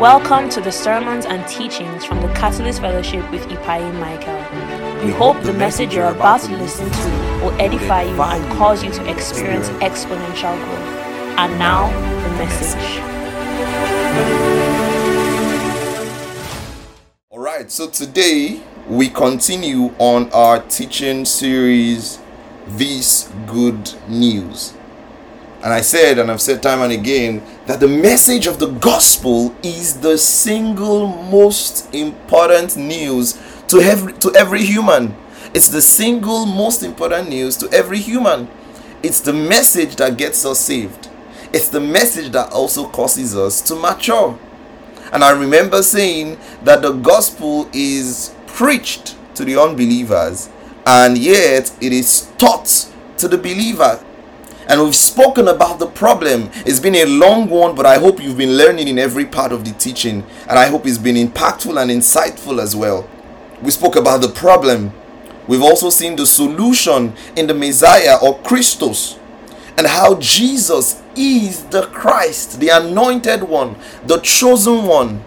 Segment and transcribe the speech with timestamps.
[0.00, 4.36] Welcome to the sermons and teachings from the Catalyst Fellowship with Ipai Michael.
[5.02, 7.08] We hope the message you're about to listen to
[7.42, 11.38] will edify you and cause you to experience exponential growth.
[11.38, 11.88] And now,
[12.22, 13.00] the message.
[17.30, 22.18] All right, so today we continue on our teaching series,
[22.66, 24.75] This Good News.
[25.66, 29.52] And I said, and I've said time and again, that the message of the gospel
[29.64, 33.32] is the single most important news
[33.66, 35.16] to every, to every human.
[35.54, 38.48] It's the single most important news to every human.
[39.02, 41.08] It's the message that gets us saved.
[41.52, 44.38] It's the message that also causes us to mature.
[45.10, 50.48] And I remember saying that the gospel is preached to the unbelievers
[50.86, 52.88] and yet it is taught
[53.18, 54.00] to the believer
[54.68, 56.50] and we've spoken about the problem.
[56.66, 59.64] It's been a long one, but I hope you've been learning in every part of
[59.64, 63.08] the teaching, and I hope it's been impactful and insightful as well.
[63.62, 64.92] We spoke about the problem.
[65.46, 69.18] We've also seen the solution in the Messiah or Christos,
[69.78, 75.24] and how Jesus is the Christ, the anointed one, the chosen one.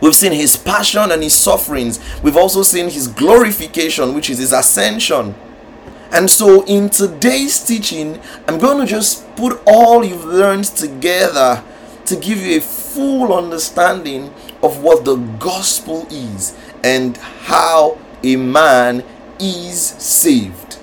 [0.00, 1.98] We've seen his passion and his sufferings.
[2.22, 5.34] We've also seen his glorification, which is his ascension.
[6.10, 11.62] And so, in today's teaching, I'm going to just put all you've learned together
[12.06, 19.04] to give you a full understanding of what the gospel is and how a man
[19.38, 20.78] is saved.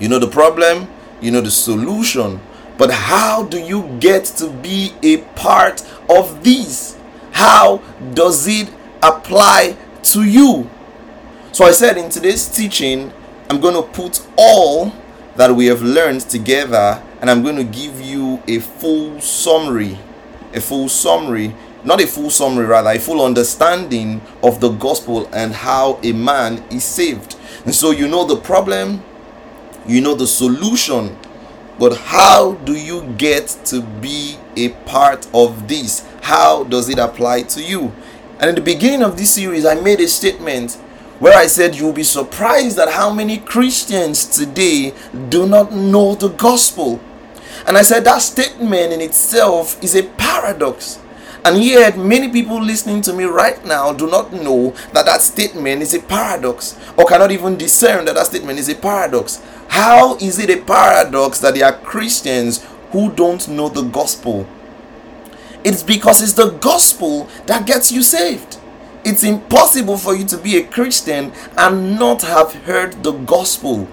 [0.00, 0.88] You know the problem,
[1.20, 2.40] you know the solution,
[2.76, 6.98] but how do you get to be a part of this?
[7.32, 7.78] How
[8.14, 8.68] does it
[9.00, 10.68] apply to you?
[11.52, 13.12] So, I said in today's teaching,
[13.50, 14.92] I'm going to put all
[15.36, 19.98] that we have learned together and I'm going to give you a full summary.
[20.52, 25.52] A full summary, not a full summary, rather, a full understanding of the gospel and
[25.52, 27.36] how a man is saved.
[27.64, 29.02] And so you know the problem,
[29.86, 31.16] you know the solution,
[31.78, 36.06] but how do you get to be a part of this?
[36.22, 37.92] How does it apply to you?
[38.40, 40.78] And in the beginning of this series, I made a statement
[41.18, 44.94] where I said you'll be surprised at how many Christians today
[45.28, 47.00] do not know the gospel.
[47.66, 51.00] And I said that statement in itself is a paradox.
[51.44, 55.82] And yet, many people listening to me right now do not know that that statement
[55.82, 59.42] is a paradox or cannot even discern that that statement is a paradox.
[59.68, 64.46] How is it a paradox that there are Christians who don't know the gospel?
[65.64, 68.58] It's because it's the gospel that gets you saved.
[69.04, 73.88] It's impossible for you to be a Christian and not have heard the gospel.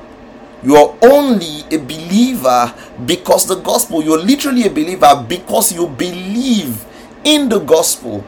[0.63, 2.73] You are only a believer
[3.05, 6.85] because the gospel, you're literally a believer because you believe
[7.23, 8.25] in the gospel.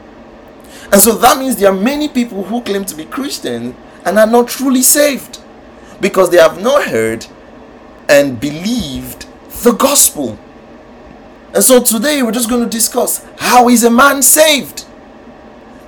[0.92, 3.74] And so that means there are many people who claim to be Christian
[4.04, 5.40] and are not truly saved
[6.00, 7.26] because they have not heard
[8.08, 9.26] and believed
[9.64, 10.38] the gospel.
[11.52, 14.86] And so today we're just going to discuss how is a man saved?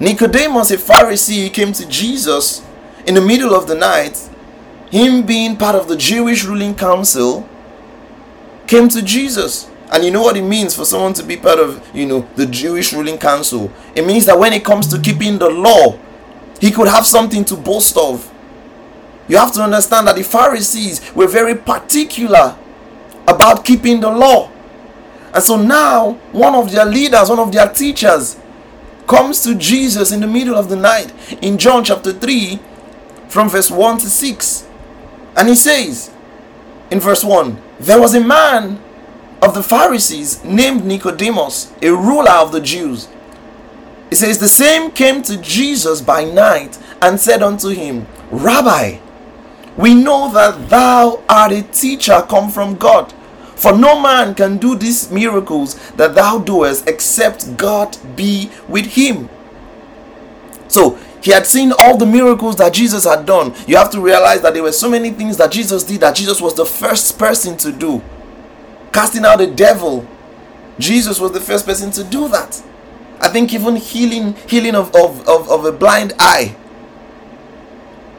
[0.00, 2.66] Nicodemus, a Pharisee, came to Jesus
[3.06, 4.16] in the middle of the night.
[4.90, 7.46] Him being part of the Jewish ruling council,
[8.66, 9.68] came to Jesus.
[9.92, 12.46] And you know what it means for someone to be part of, you know, the
[12.46, 13.70] Jewish ruling council?
[13.94, 15.98] It means that when it comes to keeping the law,
[16.60, 18.32] he could have something to boast of.
[19.28, 22.56] You have to understand that the Pharisees were very particular
[23.28, 24.50] about keeping the law.
[25.32, 28.36] And so now, one of their leaders, one of their teachers,
[29.10, 31.12] comes to Jesus in the middle of the night
[31.42, 32.60] in John chapter 3
[33.26, 34.68] from verse 1 to 6.
[35.36, 36.12] And he says
[36.92, 38.80] in verse 1 There was a man
[39.42, 43.08] of the Pharisees named Nicodemus, a ruler of the Jews.
[44.10, 49.00] He says, The same came to Jesus by night and said unto him, Rabbi,
[49.76, 53.12] we know that thou art a teacher come from God
[53.60, 59.28] for no man can do these miracles that thou doest except God be with him.
[60.66, 63.54] So he had seen all the miracles that Jesus had done.
[63.66, 66.40] You have to realize that there were so many things that Jesus did that Jesus
[66.40, 68.00] was the first person to do.
[68.94, 70.08] Casting out the devil,
[70.78, 72.62] Jesus was the first person to do that.
[73.20, 76.56] I think even healing healing of, of, of, of a blind eye.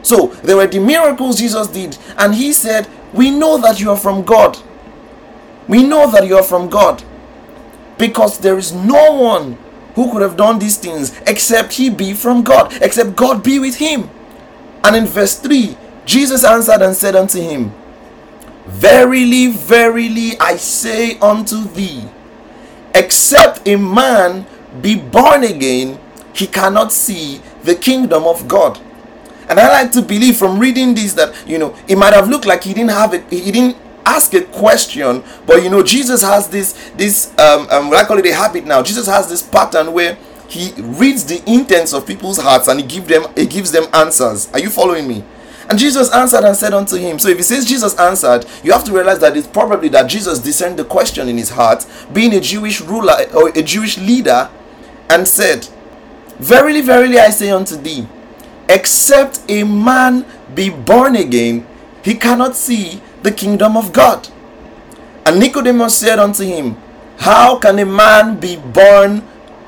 [0.02, 3.96] So there were the miracles Jesus did, and he said, We know that you are
[3.96, 4.56] from God.
[5.68, 7.02] We know that you are from God
[7.98, 9.58] because there is no one
[9.94, 13.76] who could have done these things except he be from God, except God be with
[13.76, 14.08] him.
[14.84, 17.72] And in verse 3, Jesus answered and said unto him,
[18.66, 22.04] Verily, verily, I say unto thee,
[22.94, 24.46] except a man
[24.80, 25.98] be born again,
[26.34, 28.80] he cannot see the kingdom of God.
[29.48, 32.46] And I like to believe from reading this that you know it might have looked
[32.46, 36.48] like he didn't have it, he didn't ask a question, but you know Jesus has
[36.48, 38.82] this this um, um I call it a habit now.
[38.82, 40.16] Jesus has this pattern where
[40.48, 44.50] he reads the intents of people's hearts and he give them he gives them answers.
[44.52, 45.24] Are you following me?
[45.68, 47.18] And Jesus answered and said unto him.
[47.18, 50.38] So if he says Jesus answered, you have to realize that it's probably that Jesus
[50.38, 54.50] discerned the question in his heart, being a Jewish ruler or a Jewish leader,
[55.08, 55.68] and said,
[56.38, 58.06] Verily, verily, I say unto thee,
[58.68, 61.66] except a man be born again,
[62.02, 64.28] he cannot see the kingdom of God.
[65.24, 66.76] And Nicodemus said unto him,
[67.18, 69.20] How can a man be born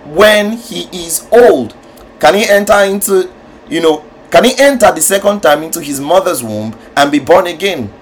[0.04, 1.74] when he is old?
[2.18, 3.30] Can he enter into,
[3.68, 7.46] you know, can he enter the second time into his mother's womb and be born
[7.46, 7.92] again?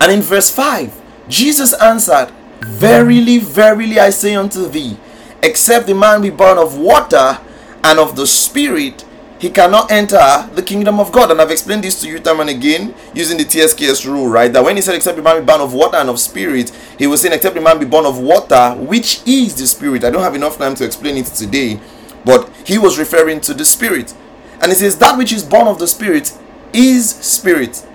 [0.00, 4.96] And in verse 5, Jesus answered, Verily, verily, I say unto thee,
[5.42, 7.38] except the man be born of water
[7.84, 9.04] and of the Spirit,
[9.44, 11.30] he cannot enter the kingdom of God.
[11.30, 14.50] And I've explained this to you time and again using the TSKS rule, right?
[14.50, 17.06] That when he said, except the man be born of water and of spirit, he
[17.06, 20.02] was saying, except the man be born of water, which is the spirit.
[20.02, 21.78] I don't have enough time to explain it today,
[22.24, 24.14] but he was referring to the spirit.
[24.62, 26.32] And he says, that which is born of the spirit
[26.72, 27.86] is spirit.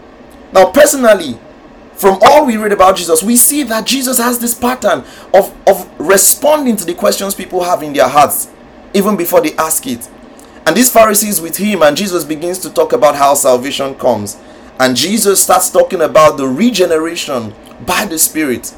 [0.53, 1.39] Now, personally,
[1.95, 5.03] from all we read about Jesus, we see that Jesus has this pattern
[5.33, 8.51] of, of responding to the questions people have in their hearts,
[8.93, 10.07] even before they ask it.
[10.65, 14.37] And these Pharisees with him, and Jesus begins to talk about how salvation comes.
[14.79, 17.53] And Jesus starts talking about the regeneration
[17.85, 18.73] by the Spirit.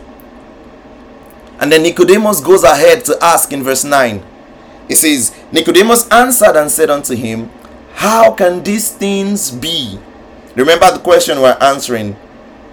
[1.59, 4.23] And then Nicodemus goes ahead to ask in verse 9.
[4.87, 7.51] He says, Nicodemus answered and said unto him,
[7.93, 9.99] How can these things be?
[10.55, 12.15] Remember the question we're answering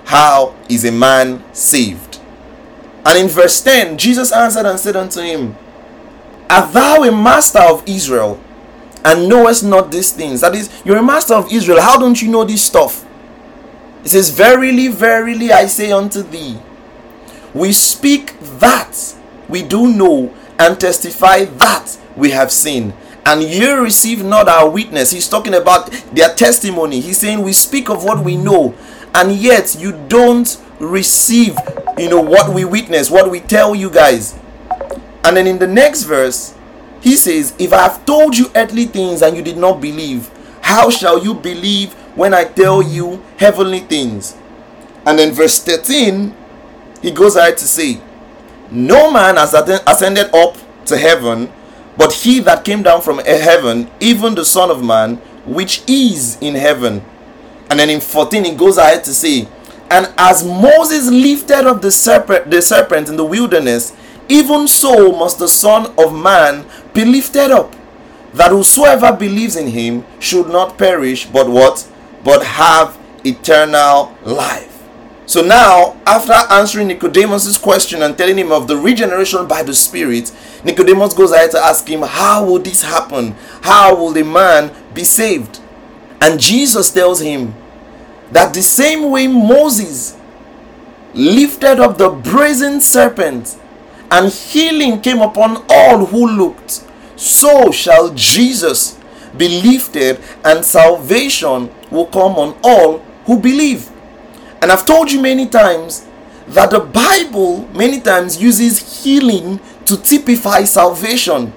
[0.04, 2.18] How is a man saved?
[3.04, 5.56] And in verse 10, Jesus answered and said unto him,
[6.50, 8.40] Art thou a master of Israel?
[9.08, 10.42] And knowest not these things.
[10.42, 11.80] That is, you're a master of Israel.
[11.80, 13.06] How don't you know this stuff?
[14.04, 16.58] It says, Verily, verily, I say unto thee,
[17.54, 19.14] we speak that
[19.48, 22.92] we do know and testify that we have seen.
[23.24, 25.10] And you receive not our witness.
[25.10, 27.00] He's talking about their testimony.
[27.00, 28.74] He's saying, We speak of what we know,
[29.14, 31.56] and yet you don't receive,
[31.96, 34.38] you know, what we witness, what we tell you guys.
[35.24, 36.54] And then in the next verse,
[37.00, 40.30] he says, If I have told you earthly things and you did not believe,
[40.60, 44.36] how shall you believe when I tell you heavenly things?
[45.06, 46.34] And then verse 13,
[47.00, 48.00] he goes ahead to say,
[48.70, 50.56] No man has ascended up
[50.86, 51.50] to heaven,
[51.96, 55.16] but he that came down from heaven, even the Son of Man,
[55.46, 57.04] which is in heaven.
[57.70, 59.48] And then in 14, he goes ahead to say,
[59.90, 63.94] And as Moses lifted up the serpent, the serpent in the wilderness,
[64.28, 67.74] even so must the Son of Man be lifted up,
[68.34, 71.88] that whosoever believes in him should not perish, but what?
[72.24, 74.68] But have eternal life.
[75.26, 80.32] So now, after answering Nicodemus' question and telling him of the regeneration by the Spirit,
[80.64, 83.32] Nicodemus goes ahead to ask him, How will this happen?
[83.62, 85.60] How will the man be saved?
[86.20, 87.54] And Jesus tells him
[88.32, 90.16] that the same way Moses
[91.12, 93.58] lifted up the brazen serpent
[94.10, 96.84] and healing came upon all who looked,
[97.16, 98.98] so shall Jesus
[99.36, 103.90] be lifted, and salvation will come on all who believe.
[104.62, 106.06] And I've told you many times
[106.48, 111.52] that the Bible many times uses healing to typify salvation.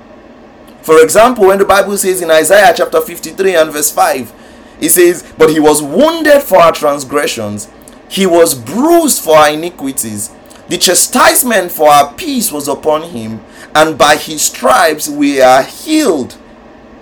[0.81, 4.34] For example, when the Bible says in Isaiah chapter 53 and verse 5,
[4.81, 7.70] it says, But he was wounded for our transgressions,
[8.10, 10.31] he was bruised for our iniquities
[10.71, 13.41] the chastisement for our peace was upon him,
[13.75, 16.37] and by his stripes we are healed.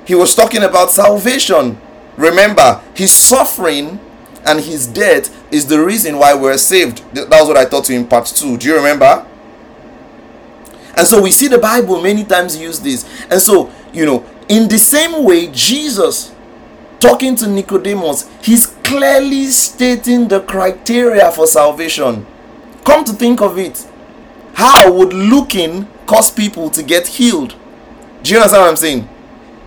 [0.08, 1.80] He was talking about salvation.
[2.18, 4.00] Remember, his suffering
[4.44, 7.04] and his death is the reason why we're saved.
[7.14, 8.58] That was what I taught you in part 2.
[8.58, 9.24] Do you remember?
[10.98, 13.06] And so we see the Bible many times use this.
[13.30, 16.34] And so, you know, in the same way, Jesus
[17.00, 22.26] talking to Nicodemus, he's clearly stating the criteria for salvation.
[22.90, 23.88] Come to think of it,
[24.56, 27.54] how would looking cause people to get healed?
[28.24, 29.10] Do you understand what I'm saying?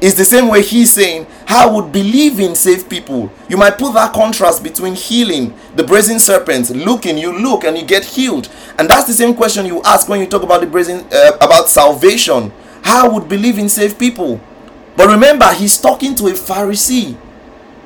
[0.01, 3.33] It's the same way he's saying, how would believing save people?
[3.49, 7.85] You might put that contrast between healing, the brazen serpent, looking, you look and you
[7.85, 8.49] get healed.
[8.77, 11.69] And that's the same question you ask when you talk about the brazen, uh, about
[11.69, 12.51] salvation.
[12.83, 14.41] How would believing save people?
[14.97, 17.17] But remember, he's talking to a Pharisee.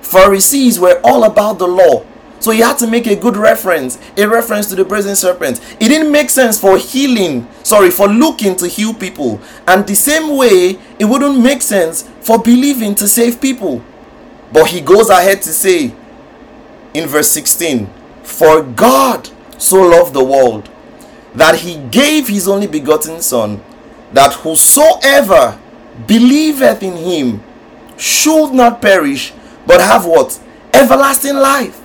[0.00, 2.06] Pharisees were all about the law.
[2.38, 5.60] So he had to make a good reference, a reference to the brazen serpent.
[5.80, 9.40] It didn't make sense for healing, sorry, for looking to heal people.
[9.66, 13.82] And the same way, it wouldn't make sense for believing to save people.
[14.52, 15.94] But he goes ahead to say
[16.94, 17.90] in verse 16,
[18.22, 19.28] For God
[19.58, 20.70] so loved the world
[21.34, 23.62] that he gave his only begotten Son,
[24.12, 25.58] that whosoever
[26.06, 27.42] believeth in him
[27.96, 29.32] should not perish,
[29.66, 30.40] but have what?
[30.72, 31.80] Everlasting life.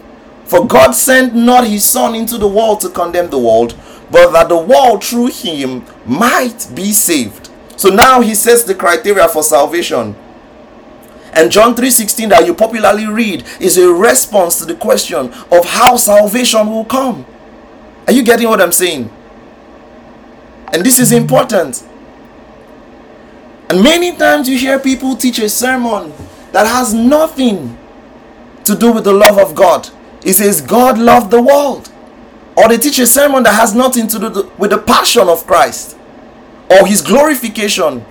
[0.52, 3.74] For God sent not his Son into the world to condemn the world,
[4.12, 7.50] but that the world through him might be saved.
[7.78, 10.14] So now he sets the criteria for salvation.
[11.32, 15.96] And John 3:16 that you popularly read is a response to the question of how
[15.96, 17.26] salvation will come.
[18.06, 19.10] Are you getting what I'm saying?
[20.74, 21.22] And this is mm-hmm.
[21.22, 21.82] important.
[23.70, 26.12] And many times you hear people teach a sermon
[26.52, 27.78] that has nothing
[28.66, 29.90] to do with the love of God.
[30.24, 31.92] It says God loved the world.
[32.56, 35.98] Or they teach a sermon that has nothing to do with the passion of Christ
[36.70, 38.06] or his glorification.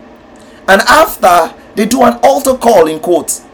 [0.66, 3.44] And after they do an altar call in quotes.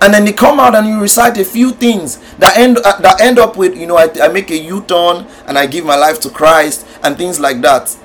[0.00, 3.20] And then they come out and you recite a few things that end uh, that
[3.20, 6.20] end up with you know I, I make a U-turn and I give my life
[6.20, 7.96] to Christ and things like that.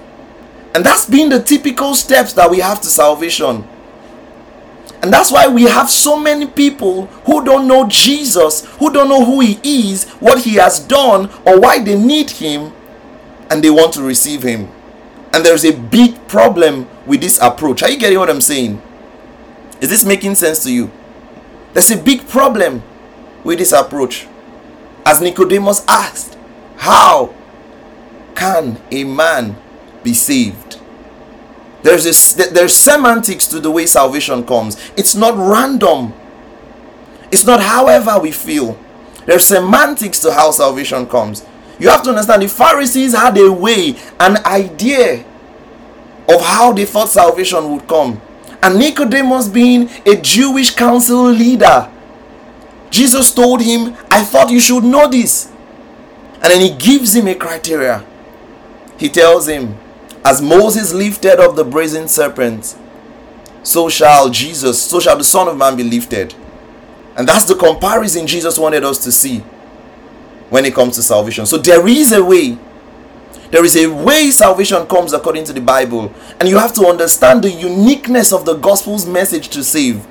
[0.74, 3.68] And that's been the typical steps that we have to salvation.
[5.04, 9.26] And that's why we have so many people who don't know Jesus, who don't know
[9.26, 9.60] who He
[9.92, 12.72] is, what He has done, or why they need Him,
[13.52, 14.70] and they want to receive Him.
[15.34, 17.84] And there's a big problem with this approach.
[17.84, 18.82] Are you getting what I'm saying?
[19.82, 20.90] Is this making sense to you?
[21.74, 22.82] There's a big problem
[23.44, 24.26] with this approach.
[25.06, 26.38] As Nicodemus asked,
[26.78, 27.36] How
[28.36, 29.58] can a man
[30.02, 30.80] be saved?
[31.84, 34.78] There's a, there's semantics to the way salvation comes.
[34.98, 36.14] It's not random.
[37.32, 38.80] It's not however we feel.
[39.26, 41.46] There's semantics to how salvation comes.
[41.80, 45.26] You have to understand the Pharisees had a way, an idea
[46.30, 48.22] of how they thought salvation would come.
[48.62, 51.92] And Nicodemus being a Jewish council leader,
[52.90, 55.52] Jesus told him, I thought you should know this.
[56.36, 58.06] And then he gives him a criteria.
[58.98, 59.76] He tells him,
[60.26, 62.76] as Moses lifted up the brazen serpent,
[63.64, 66.34] so shall Jesus, so shall the Son of Man be lifted.
[67.16, 69.40] And that's the comparison Jesus wanted us to see
[70.50, 71.46] when it comes to salvation.
[71.46, 72.58] So there is a way.
[73.52, 76.12] There is a way salvation comes according to the Bible.
[76.40, 80.06] And you have to understand the uniqueness of the gospel's message to save.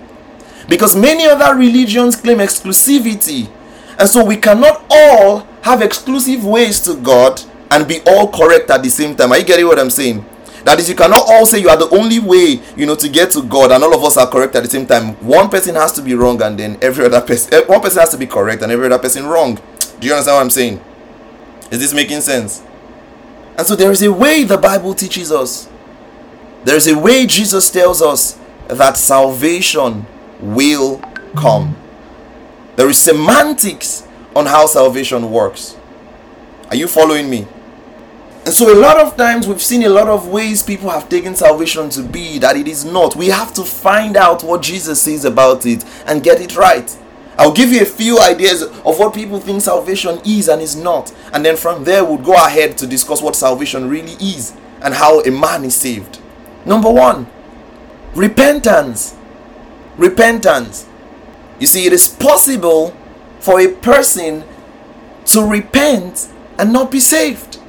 [0.69, 3.51] Because many other religions claim exclusivity.
[3.99, 7.43] And so we cannot all have exclusive ways to God
[7.73, 9.33] and be all correct at the same time.
[9.33, 10.25] Are you getting what I'm saying?
[10.65, 13.33] That is, you cannot all say you are the only way, you know, to get
[13.33, 15.15] to God, and all of us are correct at the same time.
[15.27, 18.11] One person has to be wrong, and then every other person, eh, one person has
[18.11, 19.59] to be correct, and every other person wrong.
[19.99, 20.81] Do you understand what I'm saying?
[21.73, 22.63] Is this making sense?
[23.57, 25.69] And so there is a way the Bible teaches us.
[26.65, 28.39] There is a way Jesus tells us
[28.69, 30.07] that salvation
[30.41, 31.01] will
[31.37, 31.77] come.
[32.77, 35.77] There is semantics on how salvation works.
[36.71, 37.47] Are you following me?
[38.45, 41.37] And so, a lot of times, we've seen a lot of ways people have taken
[41.37, 43.15] salvation to be that it is not.
[43.15, 46.99] We have to find out what Jesus says about it and get it right.
[47.39, 51.15] I'll give you a few ideas of what people think salvation is and is not.
[51.33, 55.21] And then from there, we'll go ahead to discuss what salvation really is and how
[55.21, 56.19] a man is saved.
[56.67, 57.29] Number one,
[58.15, 59.17] repentance.
[59.97, 60.87] Repentance.
[61.61, 62.97] You see, it is possible
[63.39, 64.45] for a person
[65.27, 67.61] to repent and not be saved.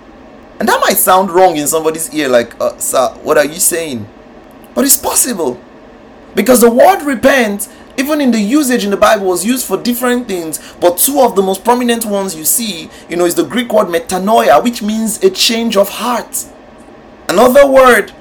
[0.63, 4.07] And that might sound wrong in somebody's ear, like, uh, sir, what are you saying?
[4.73, 5.59] But it's possible.
[6.35, 7.67] Because the word repent,
[7.97, 10.61] even in the usage in the Bible, was used for different things.
[10.79, 13.87] But two of the most prominent ones you see, you know, is the Greek word
[13.87, 16.45] metanoia, which means a change of heart.
[17.27, 18.13] Another word,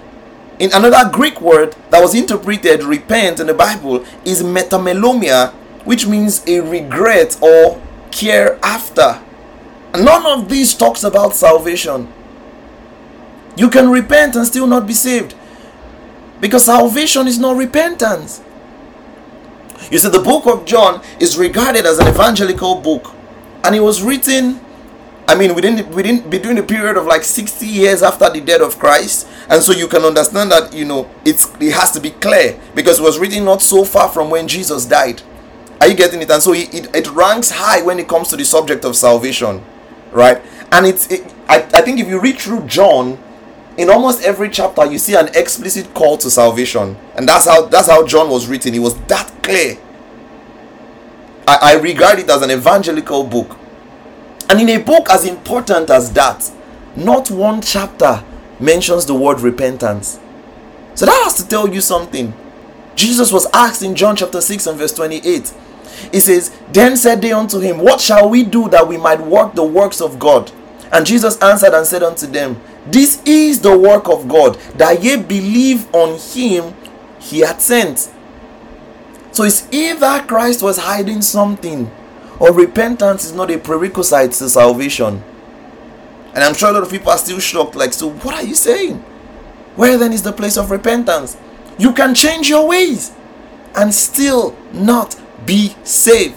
[0.58, 5.52] in another Greek word that was interpreted repent in the Bible is metamelomai,
[5.84, 7.80] which means a regret or
[8.10, 9.22] care after.
[9.94, 12.12] None of these talks about salvation.
[13.56, 15.34] You can repent and still not be saved.
[16.40, 18.42] Because salvation is not repentance.
[19.90, 23.14] You see, the book of John is regarded as an evangelical book.
[23.64, 24.60] And it was written,
[25.28, 28.78] I mean, within, within between the period of like 60 years after the death of
[28.78, 29.28] Christ.
[29.48, 32.98] And so you can understand that, you know, it's it has to be clear because
[32.98, 35.22] it was written not so far from when Jesus died.
[35.80, 36.30] Are you getting it?
[36.30, 39.62] And so it, it, it ranks high when it comes to the subject of salvation.
[40.10, 40.42] Right?
[40.70, 43.21] And it's it, I, I think if you read through John,
[43.78, 47.88] in almost every chapter you see an explicit call to salvation and that's how that's
[47.88, 49.78] how john was written it was that clear
[51.48, 53.58] I, I regard it as an evangelical book
[54.52, 56.50] And in a book as important as that,
[56.94, 58.22] not one chapter
[58.60, 60.20] mentions the word repentance.
[60.94, 62.34] So that has to tell you something.
[62.94, 65.54] Jesus was asked in John chapter 6 and verse 28.
[66.12, 69.54] He says, Then said they unto him, What shall we do that we might work
[69.54, 70.52] the works of God?
[70.92, 75.16] And Jesus answered and said unto them, This is the work of God, that ye
[75.16, 76.74] believe on him
[77.20, 78.10] he had sent.
[79.30, 81.90] So it's either Christ was hiding something,
[82.40, 85.22] or repentance is not a prerequisite to salvation.
[86.34, 88.54] And I'm sure a lot of people are still shocked, like, so what are you
[88.54, 88.98] saying?
[89.76, 91.36] Where then is the place of repentance?
[91.78, 93.12] You can change your ways
[93.74, 96.36] and still not be saved.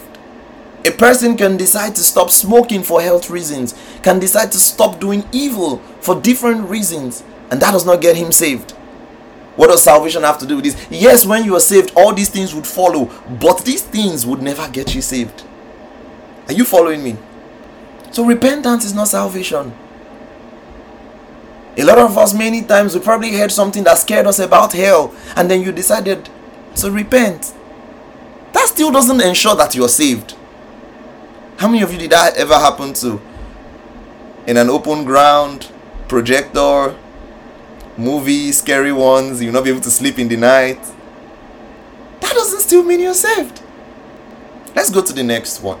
[0.86, 3.74] A person can decide to stop smoking for health reasons,
[4.04, 8.30] can decide to stop doing evil for different reasons, and that does not get him
[8.30, 8.70] saved.
[9.56, 10.86] What does salvation have to do with this?
[10.88, 13.06] Yes, when you are saved, all these things would follow,
[13.40, 15.42] but these things would never get you saved.
[16.46, 17.16] Are you following me?
[18.12, 19.74] So, repentance is not salvation.
[21.76, 25.12] A lot of us, many times, we probably heard something that scared us about hell,
[25.34, 26.28] and then you decided
[26.76, 27.52] to repent.
[28.52, 30.36] That still doesn't ensure that you're saved.
[31.58, 33.18] How many of you did that ever happen to?
[34.46, 35.72] In an open ground,
[36.06, 36.94] projector,
[37.96, 40.82] movie, scary ones, you'll not be able to sleep in the night.
[42.20, 43.62] That doesn't still mean you're saved.
[44.74, 45.80] Let's go to the next one.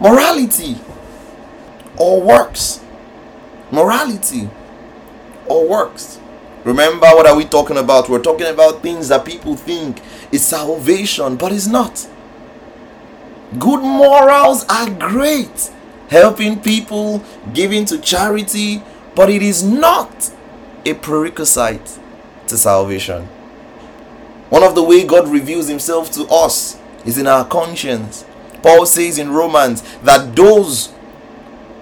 [0.00, 0.78] Morality
[1.98, 2.80] or works.
[3.70, 4.48] Morality
[5.46, 6.18] or works.
[6.64, 8.08] Remember, what are we talking about?
[8.08, 10.00] We're talking about things that people think
[10.32, 12.08] is salvation, but it's not.
[13.58, 15.70] Good morals are great,
[16.08, 18.82] helping people, giving to charity,
[19.14, 20.30] but it is not
[20.84, 21.98] a prerequisite
[22.46, 23.24] to salvation.
[24.50, 28.24] One of the way God reveals himself to us is in our conscience.
[28.62, 30.92] Paul says in Romans that those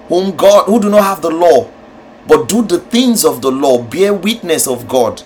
[0.08, 1.70] whom God who do not have the law
[2.28, 5.22] but do the things of the law, bear witness of God.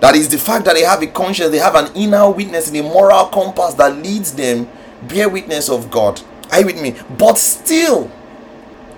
[0.00, 2.76] That is the fact that they have a conscience, they have an inner witness in
[2.76, 4.68] a moral compass that leads them,
[5.08, 6.20] bear witness of God.
[6.50, 6.94] Are you with me?
[7.18, 8.10] But still,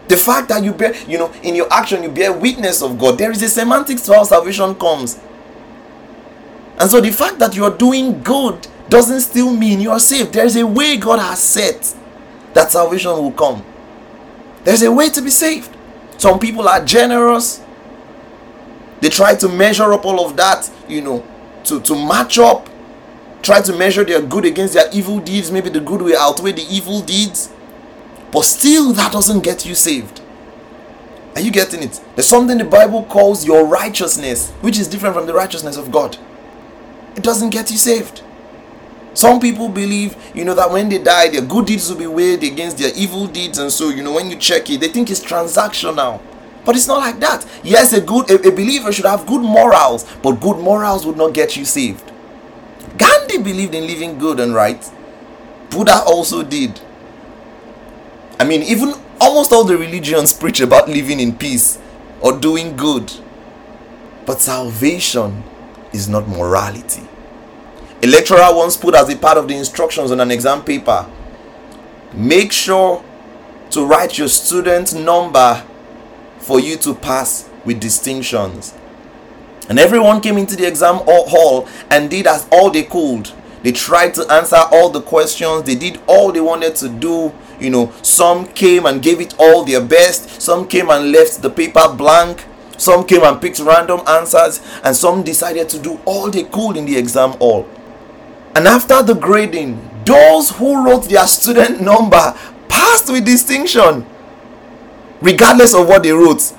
[0.09, 3.19] the fact that you bear, you know, in your action, you bear witness of God,
[3.19, 5.19] there is a semantics to how salvation comes.
[6.79, 10.33] And so the fact that you are doing good doesn't still mean you are saved.
[10.35, 11.95] There's a way God has set
[12.53, 13.65] that salvation will come.
[14.65, 15.75] There's a way to be saved.
[16.19, 17.63] Some people are generous.
[19.01, 21.25] They try to measure up all of that, you know,
[21.65, 22.69] to, to match up.
[23.45, 25.53] Try to measure their good against their evil deeds.
[25.53, 27.53] Maybe the good will outweigh the evil deeds.
[28.33, 30.23] But still, that doesn't get you saved.
[31.35, 32.01] Are you getting it?
[32.15, 36.17] There's something the Bible calls your righteousness, which is different from the righteousness of God.
[37.17, 38.23] It doesn't get you saved.
[39.13, 42.43] Some people believe, you know, that when they die, their good deeds will be weighed
[42.43, 45.23] against their evil deeds, and so, you know, when you check it, they think it's
[45.23, 46.23] transactional.
[46.65, 47.47] But it's not like that.
[47.63, 51.35] Yes, a good a, a believer should have good morals, but good morals would not
[51.35, 52.11] get you saved.
[52.97, 54.85] Gandhi believed in living good and right.
[55.71, 56.81] Buddha also did.
[58.39, 61.79] I mean, even almost all the religions preach about living in peace
[62.21, 63.13] or doing good.
[64.27, 65.43] But salvation
[65.93, 67.03] is not morality.
[68.03, 71.07] A lecturer once put as a part of the instructions on an exam paper
[72.15, 73.05] make sure
[73.71, 75.65] to write your student number
[76.39, 78.75] for you to pass with distinctions.
[79.69, 83.31] And everyone came into the exam hall and did as all they could.
[83.63, 87.33] They tried to answer all the questions, they did all they wanted to do.
[87.59, 91.49] You know, some came and gave it all their best, some came and left the
[91.49, 92.45] paper blank,
[92.77, 96.85] some came and picked random answers, and some decided to do all they could in
[96.85, 97.67] the exam hall.
[98.55, 102.37] And after the grading, those who wrote their student number
[102.69, 104.05] passed with distinction,
[105.23, 106.53] regardless of what they wrote.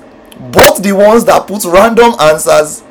[0.50, 2.82] Both the ones that put random answers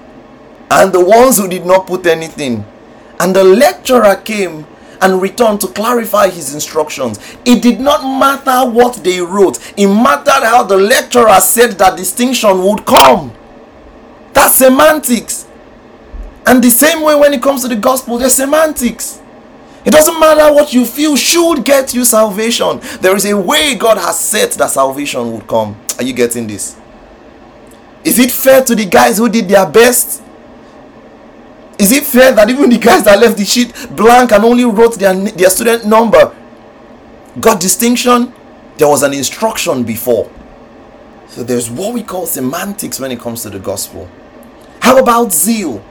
[0.71, 2.65] and the ones who did not put anything.
[3.19, 4.65] And the lecturer came
[5.01, 7.19] and returned to clarify his instructions.
[7.45, 12.63] It did not matter what they wrote, it mattered how the lecturer said that distinction
[12.63, 13.33] would come.
[14.33, 15.47] That's semantics.
[16.45, 19.21] And the same way when it comes to the gospel, there's semantics.
[19.85, 22.79] It doesn't matter what you feel should get you salvation.
[23.01, 25.77] There is a way God has set that salvation would come.
[25.97, 26.75] Are you getting this?
[28.03, 30.21] Is it fair to the guys who did their best?
[31.77, 34.95] Is it fair that even the guys that left the sheet blank and only wrote
[34.95, 36.35] their, their student number
[37.39, 38.33] got distinction?
[38.77, 40.29] There was an instruction before.
[41.27, 44.09] So there's what we call semantics when it comes to the gospel.
[44.79, 45.83] How about zeal?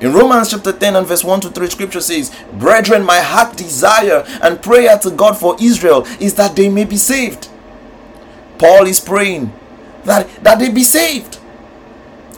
[0.00, 4.24] In Romans chapter 10 and verse 1 to 3, scripture says, Brethren, my heart desire
[4.42, 7.50] and prayer to God for Israel is that they may be saved.
[8.58, 9.52] Paul is praying
[10.04, 11.38] that, that they be saved.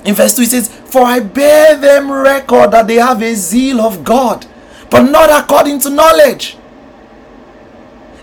[0.04, 3.80] In verse 2, he says, For I bear them record that they have a zeal
[3.80, 4.44] of God,
[4.90, 6.58] but not according to knowledge.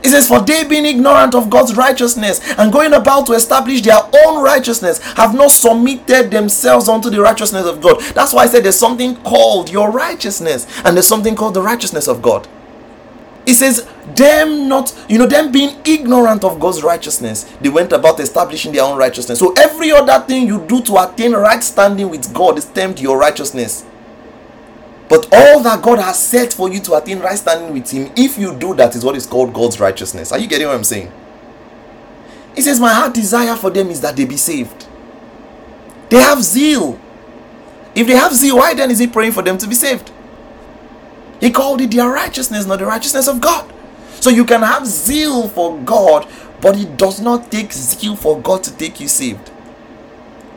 [0.03, 3.99] It says, For they being ignorant of God's righteousness and going about to establish their
[4.23, 8.01] own righteousness, have not submitted themselves unto the righteousness of God.
[8.13, 12.07] That's why I said there's something called your righteousness, and there's something called the righteousness
[12.07, 12.47] of God.
[13.49, 18.19] It says, them not, you know, them being ignorant of God's righteousness, they went about
[18.19, 19.39] establishing their own righteousness.
[19.39, 23.17] So every other thing you do to attain right standing with God is termed your
[23.17, 23.87] righteousness.
[25.09, 28.37] But all that God has set for you to attain right standing with Him, if
[28.37, 30.31] you do that, is what is called God's righteousness.
[30.31, 31.11] Are you getting what I'm saying?
[32.53, 34.85] He says, My heart desire for them is that they be saved.
[36.11, 36.99] They have zeal.
[37.95, 40.11] If they have zeal, why then is He praying for them to be saved?
[41.39, 43.71] He called it their righteousness, not the righteousness of God.
[44.19, 46.27] So you can have zeal for God,
[46.61, 49.51] but it does not take zeal for God to take you saved.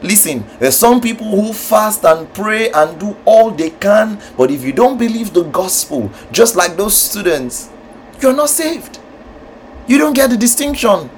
[0.03, 4.65] Listen, there's some people who fast and pray and do all they can, but if
[4.65, 7.71] you don't believe the gospel, just like those students,
[8.21, 8.99] you're not saved.
[9.87, 11.09] You don't get the distinction.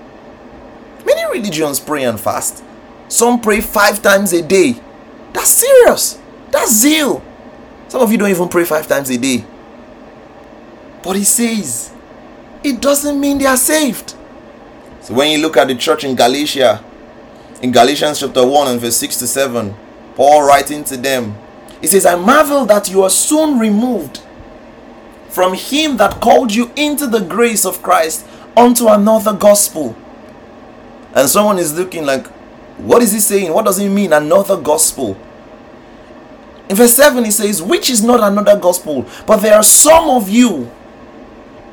[1.07, 2.63] Many religions pray and fast.
[3.09, 4.79] Some pray five times a day.
[5.33, 6.19] That's serious.
[6.51, 7.23] That's zeal.
[7.89, 9.45] Some of you don't even pray five times a day.
[11.05, 11.93] But he says,
[12.63, 14.15] it doesn't mean they are saved.
[15.03, 16.83] So when you look at the church in Galatia,
[17.61, 19.75] in Galatians chapter 1 and verse 6 to 7,
[20.15, 21.37] Paul writing to them,
[21.83, 24.23] he says, I marvel that you are soon removed
[25.29, 29.95] from him that called you into the grace of Christ unto another gospel.
[31.15, 32.27] And someone is looking like,
[32.79, 33.53] what is he saying?
[33.53, 35.19] What does he mean, another gospel?
[36.71, 40.31] In verse 7, he says, Which is not another gospel, but there are some of
[40.31, 40.71] you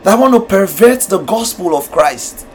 [0.03, 2.45] that want to pervert the gospel of Christ.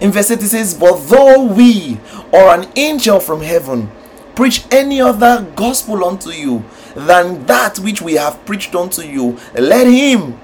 [0.00, 1.98] In verse 8 it says, But though we
[2.32, 3.90] or an angel from heaven
[4.34, 9.86] preach any other gospel unto you than that which we have preached unto you, let
[9.86, 10.38] him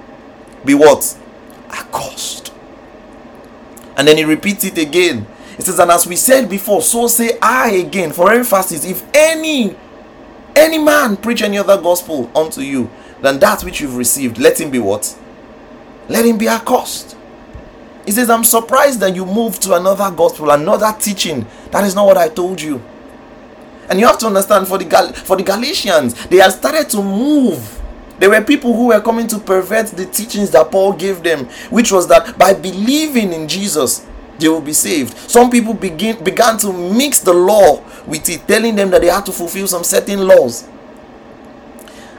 [0.64, 1.18] be what?
[1.70, 2.52] Accursed.
[3.96, 5.26] And then he repeats it again.
[5.58, 9.76] It says, And as we said before, so say I again, for emphasis, if any
[10.56, 14.70] any man preach any other gospel unto you than that which you've received, let him
[14.70, 15.16] be what?
[16.10, 17.16] Let him be accursed.
[18.04, 21.46] He says, I'm surprised that you moved to another gospel, another teaching.
[21.70, 22.82] That is not what I told you.
[23.88, 27.02] And you have to understand for the Gal- for the Galatians, they had started to
[27.02, 27.80] move.
[28.18, 31.92] There were people who were coming to pervert the teachings that Paul gave them, which
[31.92, 34.04] was that by believing in Jesus,
[34.38, 35.16] they will be saved.
[35.30, 39.24] Some people begin began to mix the law with it, telling them that they had
[39.26, 40.68] to fulfill some certain laws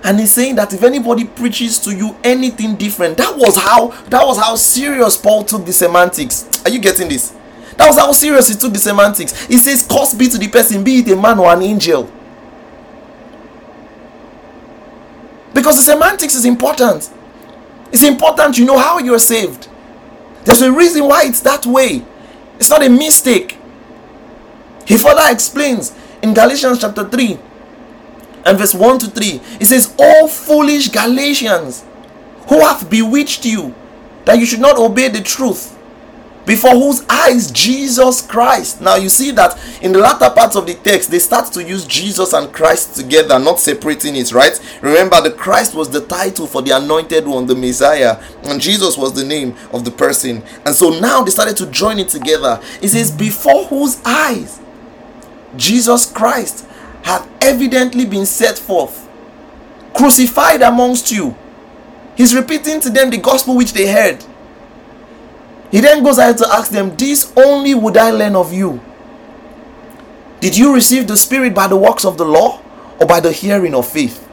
[0.04, 4.26] and he's saying that if anybody preaches to you anything different that was how that
[4.26, 6.48] was how serious paul took the semantics.
[6.66, 7.36] Are you getting this?
[7.78, 9.46] That was how serious he took the semantics.
[9.46, 12.12] He says cause be to the person be it a man or an angel.
[15.54, 17.12] Because the semantics is important.
[17.92, 19.68] It's important you know how you're saved.
[20.46, 22.04] There's a reason why it's that way.
[22.58, 23.58] It's not a mistake.
[24.86, 27.38] He further explains in galatians chapter 3
[28.46, 31.84] and verse 1 to 3 it says "All foolish galatians
[32.48, 33.74] who have bewitched you
[34.26, 35.78] that you should not obey the truth
[36.46, 38.82] before whose eyes Jesus Christ.
[38.82, 41.86] Now you see that in the latter parts of the text, they start to use
[41.86, 44.60] Jesus and Christ together, not separating it, right?
[44.82, 49.14] Remember, the Christ was the title for the anointed one, the Messiah, and Jesus was
[49.14, 50.44] the name of the person.
[50.66, 52.60] And so now they started to join it together.
[52.82, 54.60] It says, Before whose eyes
[55.56, 56.66] Jesus Christ
[57.04, 59.08] have evidently been set forth,
[59.96, 61.36] crucified amongst you.
[62.16, 64.24] He's repeating to them the gospel which they heard.
[65.72, 68.82] He then goes ahead to ask them, This only would I learn of you.
[70.42, 72.62] Did you receive the Spirit by the works of the law
[73.00, 74.28] or by the hearing of faith?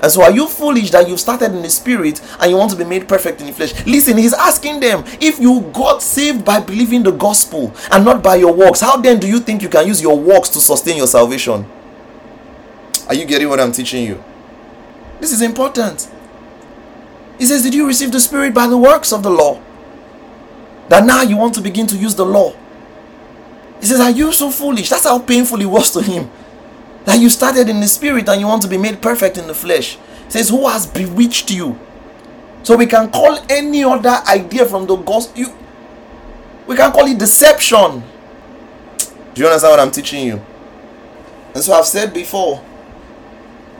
[0.00, 2.76] And so, are you foolish that you've started in the spirit and you want to
[2.76, 3.74] be made perfect in the flesh?
[3.84, 8.36] Listen, he's asking them if you got saved by believing the gospel and not by
[8.36, 11.08] your works, how then do you think you can use your works to sustain your
[11.08, 11.66] salvation?
[13.08, 14.22] Are you getting what I'm teaching you?
[15.18, 16.10] This is important.
[17.38, 19.60] He says, Did you receive the Spirit by the works of the law?
[20.88, 22.54] That now you want to begin to use the law.
[23.80, 24.90] He says, Are you so foolish?
[24.90, 26.30] That's how painful it was to him.
[27.06, 29.54] That you started in the Spirit and you want to be made perfect in the
[29.54, 29.96] flesh.
[30.26, 31.78] He says, Who has bewitched you?
[32.62, 35.38] So we can call any other idea from the gospel.
[35.38, 35.54] You,
[36.66, 38.02] we can call it deception.
[39.32, 40.42] Do you understand what I'm teaching you?
[41.54, 42.62] And so I've said before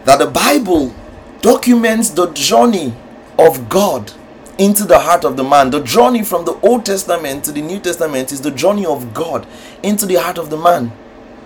[0.04, 0.94] that the Bible
[1.40, 2.94] documents the journey
[3.38, 4.12] of God
[4.58, 5.70] into the heart of the man.
[5.70, 9.46] The journey from the Old Testament to the New Testament is the journey of God
[9.82, 10.92] into the heart of the man.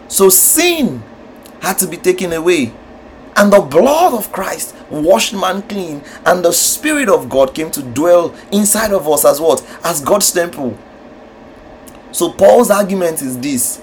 [0.08, 1.02] So sin
[1.60, 2.72] had to be taken away.
[3.36, 7.82] And the blood of Christ washed man clean, and the Spirit of God came to
[7.82, 9.66] dwell inside of us as what?
[9.82, 10.76] As God's temple.
[12.10, 13.80] So Paul's argument is this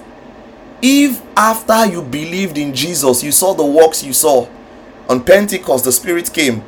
[0.82, 4.48] if after you believed in Jesus, you saw the works you saw
[5.10, 6.62] on Pentecost, the Spirit came,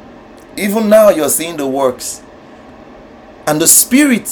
[0.57, 2.21] even now you're seeing the works,
[3.47, 4.29] and the Spirit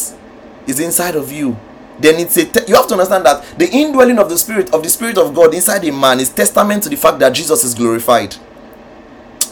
[0.66, 1.56] is inside of you.
[2.00, 4.82] Then it's a te- you have to understand that the indwelling of the Spirit of
[4.82, 7.72] the Spirit of God inside a man is testament to the fact that Jesus is
[7.72, 8.34] glorified.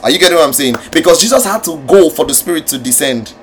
[0.03, 0.75] Are you getting what I'm saying?
[0.90, 3.35] Because Jesus had to go for the Spirit to descend.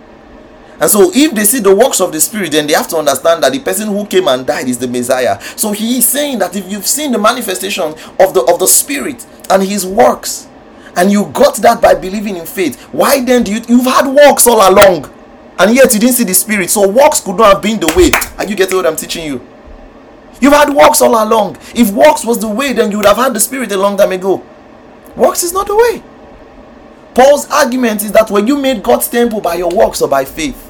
[0.81, 3.41] And so, if they see the works of the Spirit, then they have to understand
[3.43, 5.39] that the person who came and died is the Messiah.
[5.55, 9.25] So he is saying that if you've seen the manifestation of the of the Spirit
[9.49, 10.49] and His works,
[10.95, 14.47] and you got that by believing in faith, why then do you you've had works
[14.47, 15.11] all along,
[15.59, 16.69] and yet you didn't see the Spirit?
[16.69, 18.11] So works could not have been the way.
[18.37, 19.45] Are you getting what I'm teaching you?
[20.41, 21.57] You've had works all along.
[21.73, 24.11] If works was the way, then you would have had the Spirit a long time
[24.11, 24.43] ago.
[25.15, 26.03] Works is not the way.
[27.13, 30.61] Paul's argument is that when you made God's temple by your works or by faith.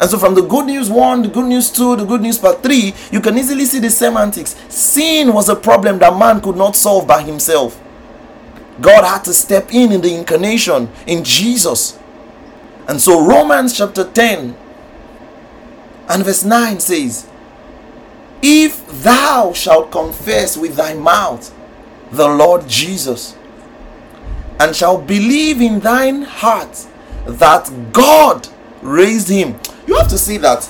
[0.00, 2.62] And so, from the good news one, the good news two, the good news part
[2.62, 4.54] three, you can easily see the semantics.
[4.68, 7.78] Sin was a problem that man could not solve by himself.
[8.80, 11.98] God had to step in in the incarnation in Jesus.
[12.86, 14.56] And so, Romans chapter 10
[16.08, 17.28] and verse 9 says,
[18.40, 21.54] If thou shalt confess with thy mouth
[22.10, 23.36] the Lord Jesus
[24.60, 26.86] and shall believe in thine heart
[27.26, 28.48] that God
[28.82, 29.58] raised him.
[29.86, 30.68] You have to see that.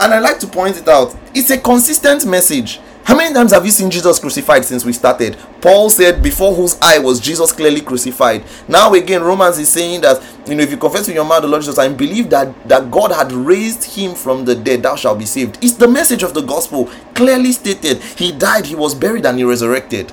[0.00, 1.16] And I like to point it out.
[1.34, 2.80] It's a consistent message.
[3.04, 5.36] How many times have you seen Jesus crucified since we started?
[5.60, 8.44] Paul said, Before whose eye was Jesus clearly crucified.
[8.68, 11.48] Now, again, Romans is saying that, you know, if you confess with your mouth the
[11.48, 15.18] Lord Jesus and believe that, that God had raised him from the dead, thou shalt
[15.18, 15.58] be saved.
[15.62, 18.00] It's the message of the gospel clearly stated.
[18.02, 20.12] He died, he was buried, and he resurrected.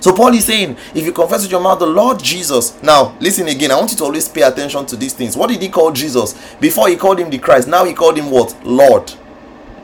[0.00, 3.48] So Paul is saying, if you confess with your mouth the Lord Jesus, now listen
[3.48, 3.70] again.
[3.70, 5.36] I want you to always pay attention to these things.
[5.36, 6.54] What did he call Jesus?
[6.56, 8.56] Before he called him the Christ, now he called him what?
[8.64, 9.12] Lord.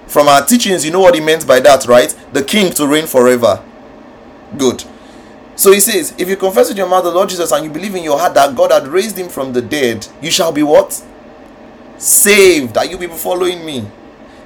[0.06, 2.14] From our teachings, you know what he meant by that, right?
[2.32, 3.62] The king to reign forever.
[4.56, 4.84] Good.
[5.56, 7.94] So he says, if you confess with your mouth the Lord Jesus and you believe
[7.94, 11.02] in your heart that God had raised him from the dead, you shall be what?
[11.98, 12.76] Saved.
[12.76, 13.90] Are you people following me?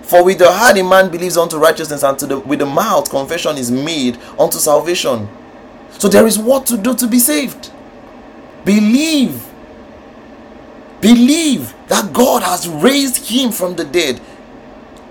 [0.02, 3.56] For with the heart a man believes unto righteousness, and the, with the mouth confession
[3.56, 5.28] is made unto salvation.
[5.90, 7.70] So there is what to do to be saved.
[8.64, 9.44] Believe.
[11.00, 14.20] Believe that God has raised him from the dead,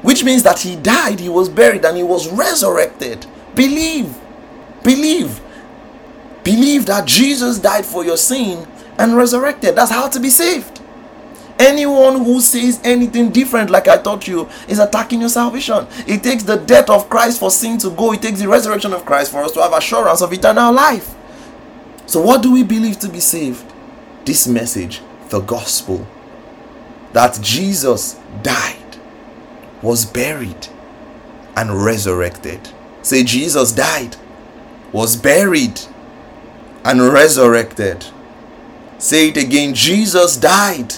[0.01, 3.25] which means that he died, he was buried, and he was resurrected.
[3.55, 4.15] Believe.
[4.83, 5.41] Believe.
[6.43, 9.75] Believe that Jesus died for your sin and resurrected.
[9.75, 10.79] That's how to be saved.
[11.59, 15.85] Anyone who says anything different, like I taught you, is attacking your salvation.
[16.07, 19.05] It takes the death of Christ for sin to go, it takes the resurrection of
[19.05, 21.15] Christ for us to have assurance of eternal life.
[22.05, 23.65] So, what do we believe to be saved?
[24.23, 26.07] This message, the gospel,
[27.11, 28.88] that Jesus died,
[29.81, 30.67] was buried,
[31.55, 32.69] and resurrected.
[33.01, 34.15] Say, Jesus died,
[34.91, 35.81] was buried,
[36.83, 38.05] and resurrected.
[38.97, 40.93] Say it again Jesus died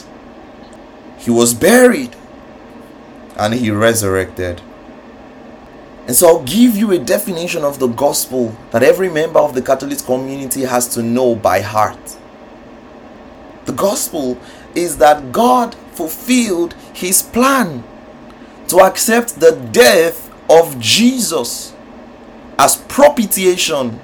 [1.22, 2.15] he was buried
[3.38, 4.60] and he resurrected.
[6.08, 9.62] And so I'll give you a definition of the gospel that every member of the
[9.62, 12.17] Catalyst community has to know by heart.
[13.65, 14.39] The gospel
[14.74, 17.84] is that God fulfilled his plan
[18.71, 21.73] to accept the death of Jesus
[22.57, 23.99] as propitiation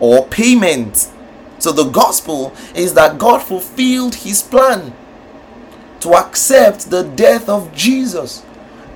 [0.00, 1.10] or payment.
[1.58, 4.94] So the gospel is that God fulfilled his plan
[6.00, 8.42] to accept the death of Jesus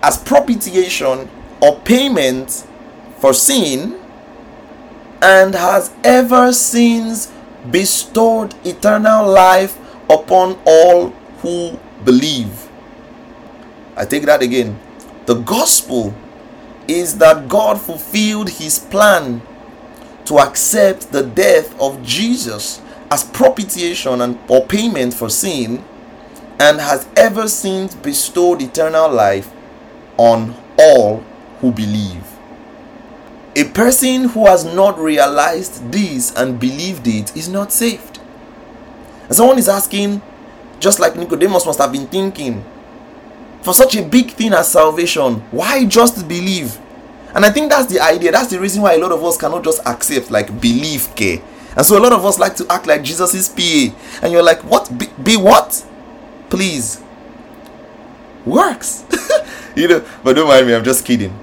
[0.02, 1.28] as propitiation
[1.60, 2.66] or payment
[3.18, 4.00] for sin
[5.20, 7.30] and has ever since
[7.70, 9.78] bestowed eternal life
[10.08, 11.10] upon all
[11.42, 12.70] who believe.
[13.94, 14.78] I take that again.
[15.26, 16.14] The gospel
[16.88, 19.42] is that God fulfilled his plan
[20.26, 25.84] to accept the death of Jesus as propitiation and or payment for sin
[26.58, 29.52] and has ever since bestowed eternal life
[30.16, 31.18] on all
[31.60, 32.24] who believe.
[33.56, 38.20] A person who has not realized this and believed it is not saved.
[39.24, 40.22] And someone is asking,
[40.78, 42.64] just like Nicodemus must have been thinking,
[43.62, 46.78] for such a big thing as salvation, why just believe?
[47.34, 48.32] And I think that's the idea.
[48.32, 51.42] That's the reason why a lot of us cannot just accept, like, believe, care.
[51.76, 54.22] And so a lot of us like to act like Jesus' is PA.
[54.22, 54.90] And you're like, what?
[54.96, 55.84] Be, be what?
[56.48, 57.02] Please.
[58.46, 59.04] Works.
[59.76, 61.38] you know, but don't mind me, I'm just kidding.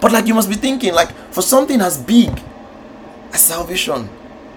[0.00, 2.30] But like you must be thinking, like, for something as big
[3.32, 4.08] as salvation,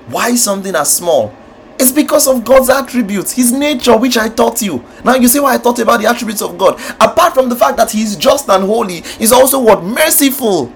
[0.08, 1.34] why something as small?
[1.80, 4.84] It's because of God's attributes, His nature, which I taught you.
[5.04, 6.80] Now you see why I taught about the attributes of God.
[7.02, 9.84] Apart from the fact that He is just and holy, He's also what?
[9.84, 10.72] Merciful.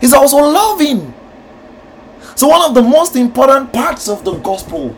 [0.00, 1.14] He's also loving.
[2.36, 4.96] So, one of the most important parts of the gospel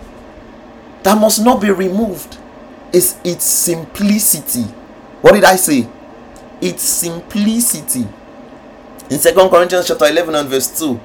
[1.02, 2.38] that must not be removed
[2.92, 4.62] is its simplicity.
[5.20, 5.88] What did I say?
[6.60, 8.06] Its simplicity.
[9.10, 10.98] In Second Corinthians chapter 11 and verse 2,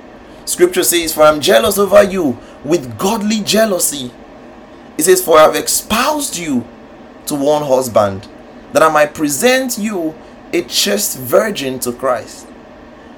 [0.45, 4.11] scripture says, For I'm jealous over you with godly jealousy.
[4.97, 6.67] It says, For I have espoused you
[7.27, 8.27] to one husband,
[8.73, 10.15] that I might present you
[10.53, 12.47] a chaste virgin to Christ.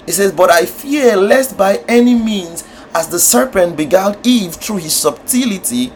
[0.06, 4.77] It says, But I fear lest by any means as the serpent beguiled Eve through
[4.77, 5.91] his subtlety,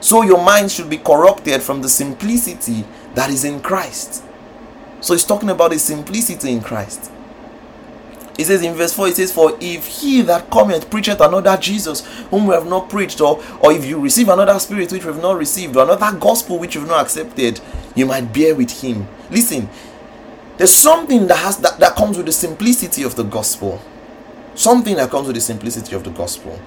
[0.00, 4.24] so your mind should be corrupted from the simplicity that is in Christ.
[5.00, 7.10] So he's talking about the simplicity in Christ.
[8.40, 12.06] He says in verse 4, he says, For if he that cometh preacheth another Jesus,
[12.30, 15.20] whom we have not preached, or, or if you receive another spirit which we have
[15.20, 17.60] not received, or another gospel which you have not accepted,
[17.94, 19.06] you might bear with him.
[19.30, 19.68] Listen,
[20.56, 23.78] there's something that has that, that comes with the simplicity of the gospel.
[24.54, 26.58] Something that comes with the simplicity of the gospel.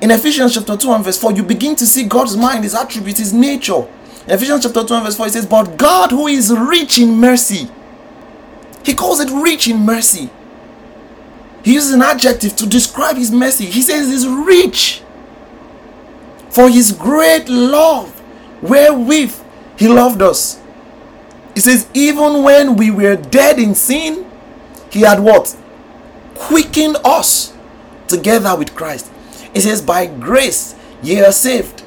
[0.00, 3.20] In Ephesians chapter 2 and verse 4, you begin to see God's mind, His attributes,
[3.20, 3.86] His nature.
[4.26, 7.10] In Ephesians chapter 2 and verse 4, it says, But God who is rich in
[7.10, 7.68] mercy,
[8.84, 10.30] He calls it rich in mercy.
[11.68, 13.66] He uses an adjective to describe His mercy.
[13.66, 15.02] He says He's rich
[16.48, 18.08] for His great love,
[18.62, 19.38] wherewith
[19.78, 20.58] He loved us.
[21.52, 24.26] He says, Even when we were dead in sin,
[24.90, 25.54] He had what?
[26.36, 27.52] quickened us
[28.06, 29.12] together with Christ.
[29.52, 31.82] He says, By grace ye are saved.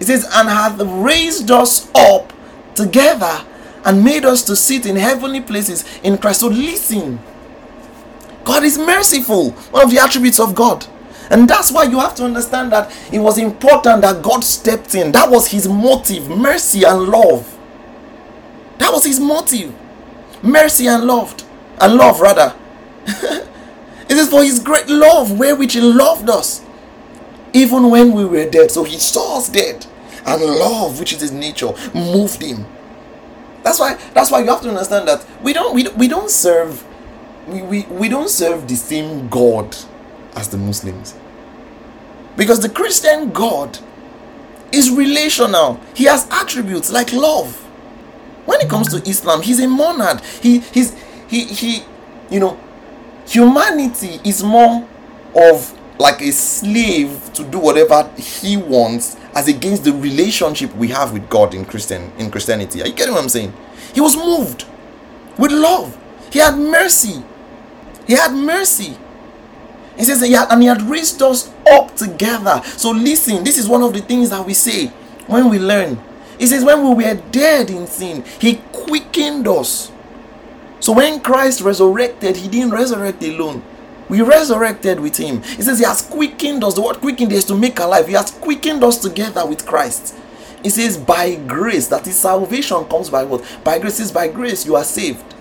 [0.00, 2.32] He says, And hath raised us up
[2.74, 3.44] together
[3.84, 6.40] and made us to sit in heavenly places in Christ.
[6.40, 7.20] So listen,
[8.48, 10.86] God is merciful, one of the attributes of God.
[11.28, 15.12] And that's why you have to understand that it was important that God stepped in.
[15.12, 17.58] That was his motive mercy and love.
[18.78, 19.74] That was his motive
[20.42, 21.44] mercy and loved
[21.78, 22.54] and love rather
[23.06, 23.46] it
[24.08, 26.64] says, For his great love, wherewith he loved us,
[27.52, 28.70] even when we were dead.
[28.70, 29.84] So he saw us dead,
[30.24, 32.64] and love, which is his nature, moved him.
[33.62, 36.82] That's why that's why you have to understand that we don't we, we don't serve
[37.48, 39.76] we, we, we don't serve the same God
[40.34, 41.14] as the Muslims.
[42.36, 43.78] Because the Christian God
[44.72, 45.80] is relational.
[45.94, 47.54] He has attributes like love.
[48.44, 50.24] When it comes to Islam, he's a monad.
[50.40, 50.94] He he's
[51.28, 51.82] he he
[52.30, 52.58] you know
[53.26, 54.88] humanity is more
[55.34, 61.12] of like a slave to do whatever he wants as against the relationship we have
[61.12, 62.82] with God in Christian in Christianity.
[62.82, 63.52] Are you getting what I'm saying?
[63.94, 64.64] He was moved
[65.38, 65.96] with love.
[66.32, 67.22] He had mercy.
[68.08, 68.98] He had mercy.
[69.96, 72.60] He says he had, and he had raised us up together.
[72.64, 74.88] So listen, this is one of the things that we say
[75.28, 76.00] when we learn.
[76.36, 79.92] He says, when we were dead in sin, he quickened us
[80.80, 83.62] so when Christ resurrected, he didn't resurrect alone.
[84.08, 85.42] We resurrected with him.
[85.42, 86.74] He says he has quickened us.
[86.74, 88.06] The word quickened is to make alive.
[88.06, 90.16] He has quickened us together with Christ.
[90.62, 93.44] He says, by grace, that is salvation comes by what?
[93.64, 95.34] By grace is by grace you are saved.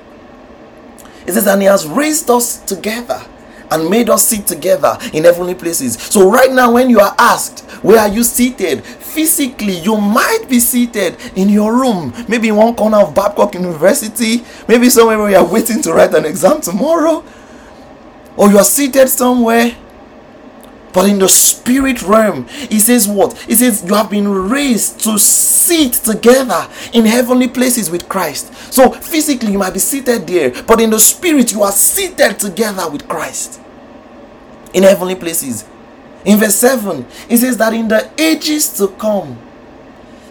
[1.28, 3.22] He says, and he has raised us together
[3.70, 6.02] and made us sit together in heavenly places.
[6.02, 8.84] So, right now, when you are asked, Where are you seated?
[9.18, 14.44] physically, you might be seated in your room, maybe in one corner of Babcock University,
[14.68, 17.24] maybe somewhere where you are waiting to write an exam tomorrow,
[18.36, 19.76] or you are seated somewhere.
[20.98, 23.38] But in the spirit realm, he says what?
[23.42, 28.52] He says you have been raised to sit together in heavenly places with Christ.
[28.74, 32.90] So physically you might be seated there, but in the spirit you are seated together
[32.90, 33.62] with Christ
[34.74, 35.66] in heavenly places.
[36.26, 39.38] In verse 7, it says that in the ages to come,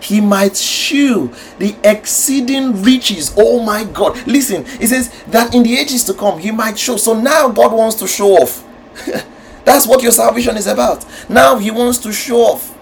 [0.00, 3.32] he might shew the exceeding riches.
[3.36, 4.26] Oh my God.
[4.26, 6.96] Listen, it says that in the ages to come, he might show.
[6.96, 8.64] So now God wants to show off.
[9.66, 11.04] That's what your salvation is about.
[11.28, 12.78] Now he wants to show off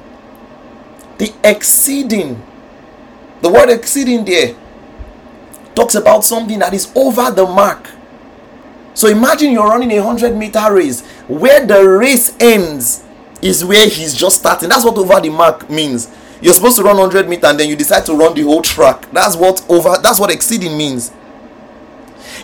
[1.17, 2.41] the exceeding.
[3.41, 4.55] The word exceeding there
[5.75, 7.89] talks about something that is over the mark.
[8.93, 13.03] So imagine you're running a 100 meter race where the race ends
[13.41, 14.69] is where he's just starting.
[14.69, 16.15] That's what over the mark means.
[16.43, 19.11] You're supposed to run 100 meter and then you decide to run the whole track.
[19.11, 21.13] That's what over that's what exceeding means.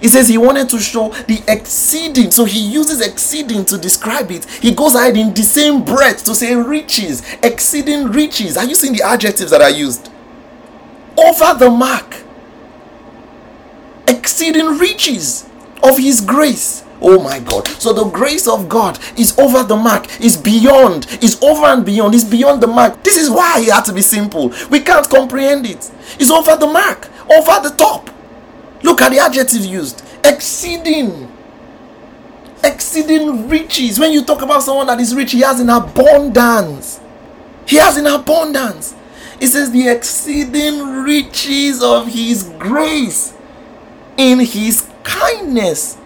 [0.01, 2.30] He says he wanted to show the exceeding.
[2.30, 4.44] So he uses exceeding to describe it.
[4.46, 8.57] He goes ahead in the same breath to say riches, exceeding riches.
[8.57, 10.11] Are you seeing the adjectives that are used?
[11.18, 12.16] Over the mark,
[14.09, 15.48] exceeding riches
[15.82, 16.84] of his grace.
[17.03, 17.66] Oh my God.
[17.66, 22.14] So the grace of God is over the mark, is beyond, is over and beyond,
[22.14, 23.03] is beyond the mark.
[23.03, 24.53] This is why it had to be simple.
[24.70, 25.90] We can't comprehend it.
[26.18, 28.11] It's over the mark, over the top.
[28.82, 31.30] Look at the adjective used exceeding.
[32.62, 33.98] Exceeding riches.
[33.98, 37.00] When you talk about someone that is rich, he has in abundance.
[37.66, 38.94] He has in abundance.
[39.40, 43.34] It says the exceeding riches of his grace
[44.18, 45.96] in his kindness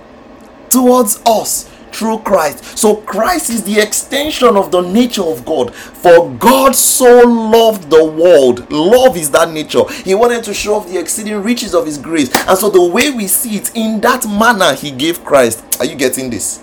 [0.68, 2.76] towards us through Christ.
[2.76, 5.74] So Christ is the extension of the nature of God.
[5.74, 8.70] For God so loved the world.
[8.70, 9.88] Love is that nature.
[10.05, 12.34] He wanted to show off the exceeding riches of his grace.
[12.47, 15.64] And so the way we see it in that manner he gave Christ.
[15.78, 16.62] Are you getting this?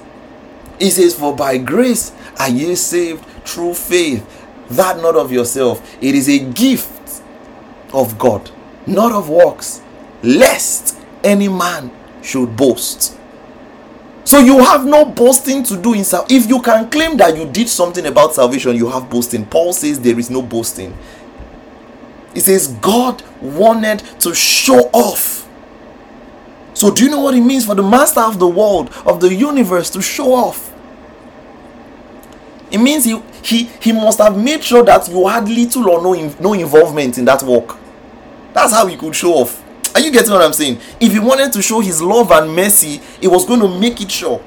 [0.80, 4.28] He says, For by grace are ye saved through faith.
[4.72, 5.98] That not of yourself.
[6.02, 7.22] It is a gift
[7.94, 8.50] of God,
[8.88, 9.82] not of works,
[10.24, 13.18] lest any man should boast.
[14.24, 16.44] So you have no boasting to do in salvation.
[16.44, 19.46] If you can claim that you did something about salvation, you have boasting.
[19.46, 20.96] Paul says there is no boasting.
[22.34, 25.50] He says God wanted to show off.
[26.74, 29.34] So do you know what it means for the master of the world, of the
[29.34, 30.72] universe to show off?
[32.72, 36.34] It means he he he must have made sure that you had little or no
[36.40, 37.78] no involvement in that work.
[38.54, 39.61] That's how he could show off.
[39.94, 40.80] Are you getting what I'm saying?
[41.00, 44.12] If he wanted to show his love and mercy, he was going to make it
[44.12, 44.42] sure.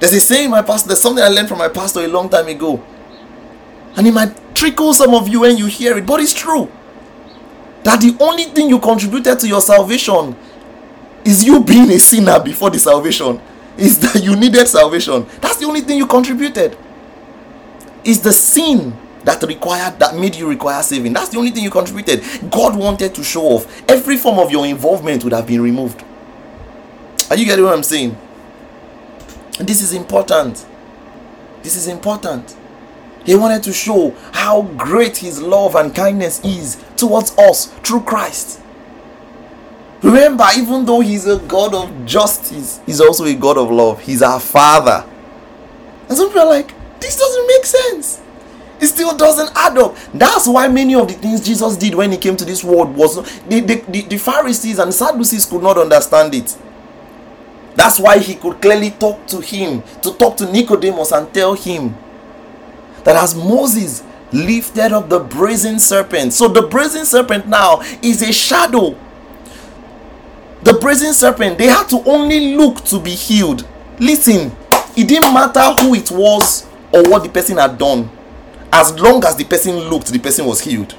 [0.00, 2.48] There's a saying my pastor, there's something I learned from my pastor a long time
[2.48, 2.82] ago.
[3.96, 6.70] And it might trickle some of you when you hear it, but it's true.
[7.84, 10.34] That the only thing you contributed to your salvation
[11.24, 13.40] is you being a sinner before the salvation.
[13.76, 15.26] Is that you needed salvation.
[15.40, 16.76] That's the only thing you contributed.
[18.04, 21.12] Is the sin that required that made you require saving.
[21.12, 22.22] That's the only thing you contributed.
[22.50, 23.88] God wanted to show off.
[23.88, 26.02] Every form of your involvement would have been removed.
[27.30, 28.16] Are you getting what I'm saying?
[29.58, 30.66] This is important.
[31.62, 32.56] This is important.
[33.24, 38.60] He wanted to show how great his love and kindness is towards us through Christ.
[40.02, 44.00] Remember, even though he's a God of justice, he's also a God of love.
[44.00, 45.08] He's our Father.
[46.08, 48.21] And some people are like, this doesn't make sense
[48.82, 49.96] it still doesn't add up.
[50.12, 53.14] That's why many of the things jesus did when he came to this world was
[53.44, 56.58] the, the, the, the pharisees and sadducees could not understand it.
[57.76, 61.94] That's why he could clearly talk to him to talk to nicodemus and tell him
[63.04, 64.02] that as moses
[64.32, 68.98] lifted up the brazen serpent so the brazen serpent now is a shadow.
[70.64, 73.64] The brazen serpent they had to only look to be healed.
[74.00, 74.50] Listen
[74.96, 78.10] it didn't matter who it was or what the person had done
[78.72, 80.96] as long as the person looked, the person was healed.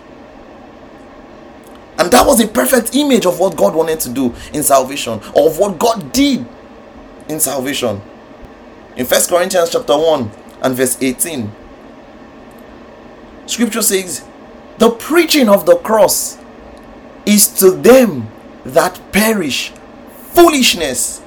[1.97, 5.49] And that was a perfect image of what God wanted to do in salvation, or
[5.49, 6.45] of what God did
[7.27, 8.01] in salvation.
[8.95, 11.51] In First Corinthians chapter 1 and verse 18,
[13.47, 14.23] scripture says,
[14.77, 16.37] The preaching of the cross
[17.25, 18.29] is to them
[18.65, 19.71] that perish
[20.33, 21.21] foolishness.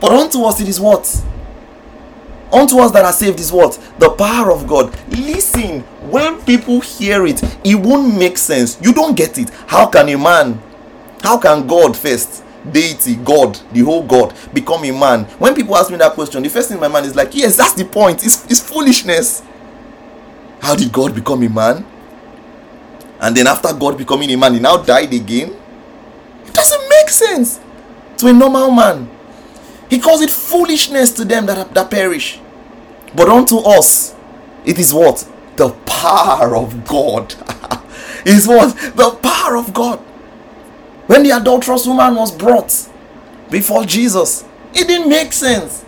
[0.00, 1.24] But unto us it is what?
[2.54, 3.78] Unto us that are saved is what?
[3.98, 4.94] The power of God.
[5.10, 5.80] Listen,
[6.10, 8.78] when people hear it, it won't make sense.
[8.80, 9.50] You don't get it.
[9.66, 10.62] How can a man,
[11.22, 15.24] how can God first, deity, God, the whole God, become a man?
[15.38, 17.56] When people ask me that question, the first thing in my mind is like, yes,
[17.56, 18.24] that's the point.
[18.24, 19.42] It's, it's foolishness.
[20.60, 21.84] How did God become a man?
[23.20, 25.56] And then after God becoming a man, he now died again?
[26.46, 27.60] It doesn't make sense
[28.18, 29.10] to a normal man.
[29.90, 32.40] He calls it foolishness to them that, that perish.
[33.14, 34.14] But unto us,
[34.64, 35.28] it is what?
[35.56, 37.34] The power of God.
[38.24, 38.76] is what?
[38.96, 39.98] The power of God.
[41.06, 42.88] When the adulterous woman was brought
[43.50, 44.44] before Jesus,
[44.74, 45.84] it didn't make sense.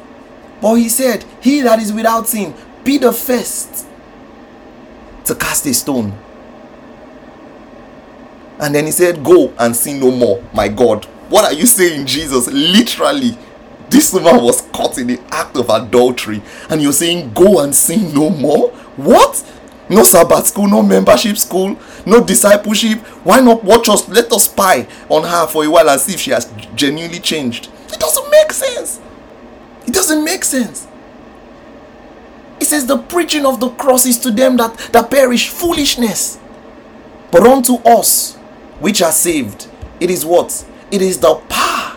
[0.60, 2.54] But he said, He that is without sin,
[2.84, 3.86] be the first
[5.24, 6.16] to cast a stone.
[8.58, 11.04] And then he said, Go and sin no more, my God.
[11.28, 12.46] What are you saying, Jesus?
[12.46, 13.36] Literally,
[13.88, 18.12] this woman was caught in the act of adultery, and you're saying, Go and sin
[18.14, 18.70] no more?
[18.96, 19.44] What?
[19.88, 22.98] No Sabbath school, no membership school, no discipleship.
[23.24, 24.08] Why not watch us?
[24.08, 27.68] Let us spy on her for a while and see if she has genuinely changed.
[27.92, 29.00] It doesn't make sense.
[29.86, 30.88] It doesn't make sense.
[32.58, 36.40] It says the preaching of the cross is to them that, that perish foolishness.
[37.30, 38.34] But unto us
[38.80, 39.68] which are saved,
[40.00, 40.64] it is what?
[40.90, 41.95] it is the power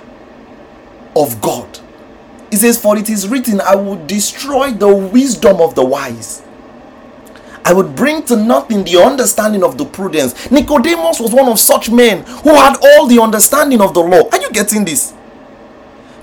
[1.16, 1.80] of God.
[2.51, 6.43] It says, For it is written, I will destroy the wisdom of the wise.
[7.66, 10.49] I would bring to nothing the understanding of the prudence.
[10.49, 14.28] Nicodemus was one of such men who had all the understanding of the law.
[14.32, 15.14] Are you getting this?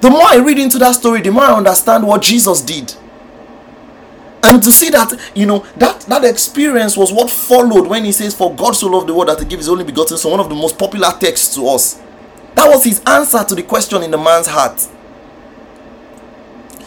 [0.00, 2.94] The more I read into that story, the more I understand what Jesus did.
[4.42, 8.34] And to see that, you know, that, that experience was what followed when he says,
[8.34, 10.48] For God so loved the world that he gave his only begotten son, one of
[10.48, 12.00] the most popular texts to us.
[12.56, 14.88] That was his answer to the question in the man's heart.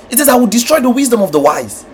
[0.10, 1.86] It says, I will destroy the wisdom of the wise.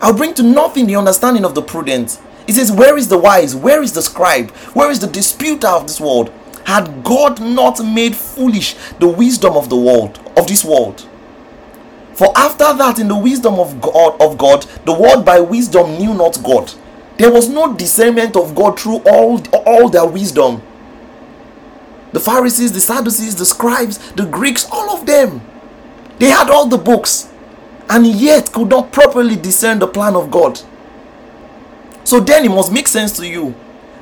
[0.00, 2.20] I'll bring to nothing the understanding of the prudent.
[2.46, 3.56] It says, Where is the wise?
[3.56, 4.50] Where is the scribe?
[4.74, 6.32] Where is the disputer of this world?
[6.64, 11.04] Had God not made foolish the wisdom of the world, of this world?
[12.14, 16.14] For after that, in the wisdom of God, of God, the world by wisdom knew
[16.14, 16.72] not God.
[17.18, 20.62] There was no discernment of God through all, all their wisdom.
[22.16, 25.42] The Pharisees, the Sadducees, the scribes, the Greeks, all of them.
[26.18, 27.30] They had all the books
[27.90, 30.58] and yet could not properly discern the plan of God.
[32.04, 33.54] So then it must make sense to you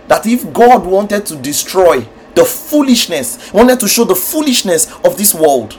[0.06, 2.06] that if God wanted to destroy
[2.36, 5.76] the foolishness, wanted to show the foolishness of this world,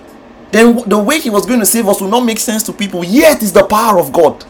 [0.52, 3.02] then the way he was going to save us will not make sense to people,
[3.02, 4.44] yet is the power of God.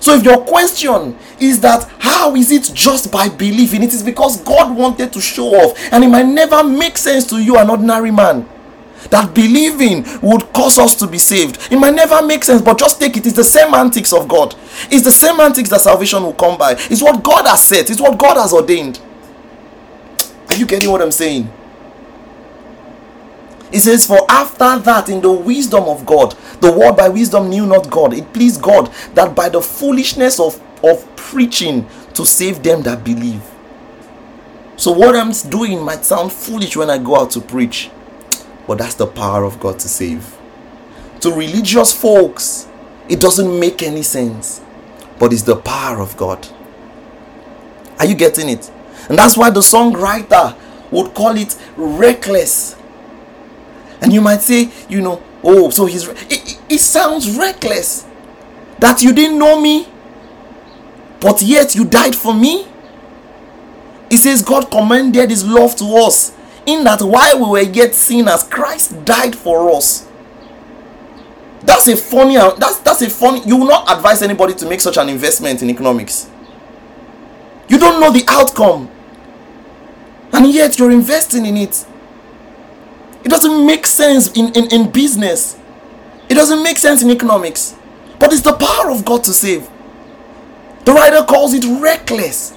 [0.00, 4.40] So if your question is that how is it just by believing, it is because
[4.42, 8.10] God wanted to show off, and it might never make sense to you, an ordinary
[8.10, 8.48] man
[9.10, 11.58] that believing would cause us to be saved.
[11.70, 13.26] It might never make sense, but just take it.
[13.26, 14.54] It's the semantics of God.
[14.90, 16.72] It's the semantics that salvation will come by.
[16.72, 19.00] It's what God has said, it's what God has ordained.
[20.48, 21.50] Are you getting what I'm saying?
[23.72, 27.66] It says, For after that, in the wisdom of God, the word by wisdom knew
[27.66, 28.14] not God.
[28.14, 33.42] It pleased God that by the foolishness of, of preaching to save them that believe.
[34.76, 37.90] So, what I'm doing might sound foolish when I go out to preach.
[38.66, 40.36] But that's the power of God to save.
[41.20, 42.68] To religious folks,
[43.08, 44.60] it doesn't make any sense.
[45.18, 46.46] But it's the power of God.
[47.98, 48.70] Are you getting it?
[49.08, 50.56] And that's why the songwriter
[50.90, 52.75] would call it reckless.
[54.00, 56.08] And you might say, you know, oh, so he's.
[56.08, 58.06] It, it sounds reckless
[58.78, 59.88] that you didn't know me,
[61.20, 62.66] but yet you died for me.
[64.10, 66.32] He says God commended his love to us
[66.66, 70.06] in that while we were yet sinners, Christ died for us.
[71.62, 72.36] That's a funny.
[72.36, 73.42] That's that's a funny.
[73.44, 76.30] You will not advise anybody to make such an investment in economics.
[77.68, 78.88] You don't know the outcome,
[80.32, 81.84] and yet you're investing in it.
[83.26, 85.58] It doesn't make sense in, in, in business.
[86.28, 87.74] It doesn't make sense in economics.
[88.20, 89.68] But it's the power of God to save.
[90.84, 92.56] The writer calls it reckless.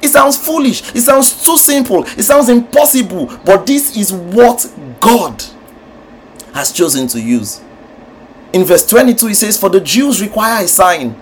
[0.00, 0.80] It sounds foolish.
[0.94, 2.04] It sounds too simple.
[2.04, 3.26] It sounds impossible.
[3.44, 5.44] But this is what God
[6.54, 7.60] has chosen to use.
[8.54, 11.14] In verse 22, he says, For the Jews require a sign.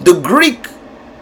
[0.00, 0.66] The Greek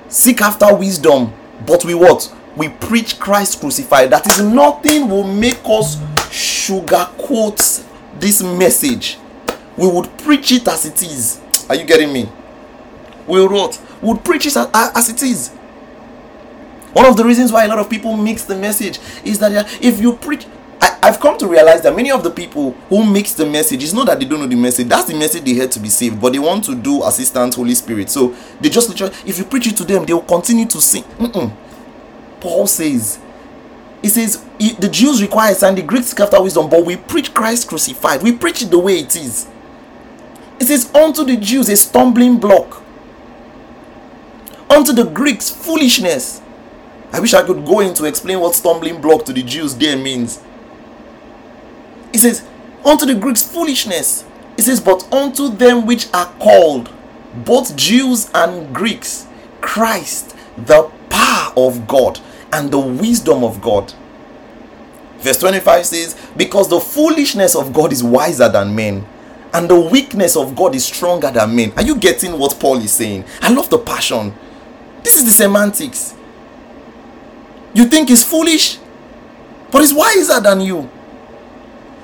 [0.09, 1.33] seek after wisdom.
[1.65, 2.35] But we what?
[2.57, 4.11] We preach Christ crucified.
[4.11, 5.97] That is nothing will make us
[6.31, 7.85] sugarcoat
[8.19, 9.19] this message.
[9.77, 11.41] We would preach it as it is.
[11.69, 12.29] Are you getting me?
[13.27, 15.49] We wrote would preach it as it is.
[16.93, 19.53] One of the reasons why a lot of people mix the message is that
[19.83, 20.47] if you preach,
[20.81, 23.93] I, have come to realize that many of the people who mix the message, it's
[23.93, 26.21] not that they don't know the message, that's the message they had to be saved,
[26.21, 28.11] but they want to do assistance Holy Spirit.
[28.11, 28.91] So they just
[29.27, 31.05] if you preach it to them, they will continue to sing.
[31.05, 31.53] Mm-mm.
[32.41, 33.19] Paul says,
[34.03, 38.23] he says, the Jews require sign, the Greeks after wisdom, but we preach Christ crucified.
[38.23, 39.47] We preach it the way it is.
[40.59, 42.83] It says, unto the Jews a stumbling block,
[44.71, 46.41] unto the Greeks foolishness
[47.13, 49.97] I wish I could go in to explain what stumbling block to the Jews there
[49.97, 50.41] means.
[52.13, 52.47] He says,
[52.85, 54.25] Unto the Greeks foolishness.
[54.57, 56.91] He says, But unto them which are called,
[57.35, 59.27] both Jews and Greeks,
[59.61, 62.21] Christ, the power of God
[62.53, 63.93] and the wisdom of God.
[65.19, 69.07] Verse 25 says, Because the foolishness of God is wiser than men,
[69.53, 71.73] and the weakness of God is stronger than men.
[71.77, 73.25] Are you getting what Paul is saying?
[73.43, 74.35] I love the passion.
[75.03, 76.15] This is the semantics.
[77.75, 78.79] You think he's foolish,
[79.71, 80.89] but he's wiser than you.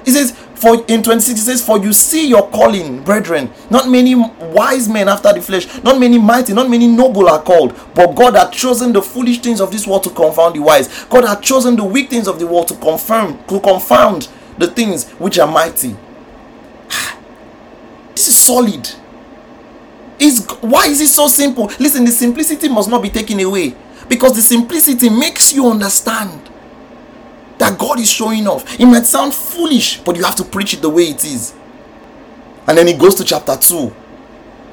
[0.04, 4.14] He says, for in 26 he says, For you see your calling, brethren, not many
[4.14, 8.34] wise men after the flesh, not many mighty, not many noble are called, but God
[8.34, 11.04] had chosen the foolish things of this world to confound the wise.
[11.04, 14.28] God had chosen the weak things of the world to confirm, to confound
[14.58, 15.96] the things which are mighty.
[18.14, 18.88] This is solid.
[20.18, 21.66] Is why is it so simple?
[21.78, 23.74] Listen, the simplicity must not be taken away
[24.08, 26.50] because the simplicity makes you understand
[27.58, 28.78] that God is showing off.
[28.78, 31.54] It might sound foolish, but you have to preach it the way it is.
[32.66, 33.94] And then he goes to chapter 2.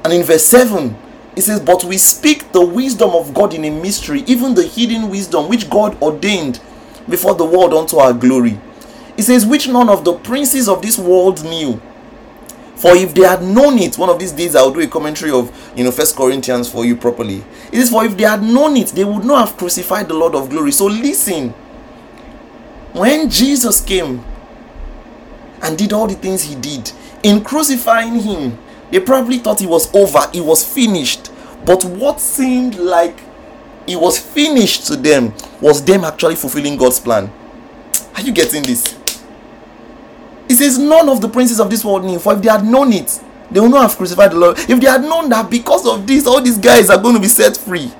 [0.04, 0.96] And in verse 7,
[1.36, 5.08] it says, But we speak the wisdom of God in a mystery, even the hidden
[5.08, 6.60] wisdom which God ordained
[7.08, 8.58] before the world unto our glory.
[9.16, 11.80] It says, Which none of the princes of this world knew.
[12.76, 15.50] For if they had known it, one of these days I'll do a commentary of
[15.76, 17.44] you know First Corinthians for you properly.
[17.72, 20.34] It is for if they had known it, they would not have crucified the Lord
[20.34, 20.72] of glory.
[20.72, 21.54] So listen.
[22.94, 24.24] When Jesus came
[25.60, 26.92] and did all the things he did,
[27.24, 28.56] in crucifying him,
[28.92, 31.32] they probably thought it was over, it was finished.
[31.66, 33.18] But what seemed like
[33.88, 37.32] it was finished to them was them actually fulfilling God's plan.
[38.14, 38.96] Are you getting this?
[40.46, 42.92] He says, None of the princes of this world knew, for if they had known
[42.92, 43.20] it,
[43.50, 44.56] they would not have crucified the Lord.
[44.56, 47.26] If they had known that because of this, all these guys are going to be
[47.26, 47.90] set free.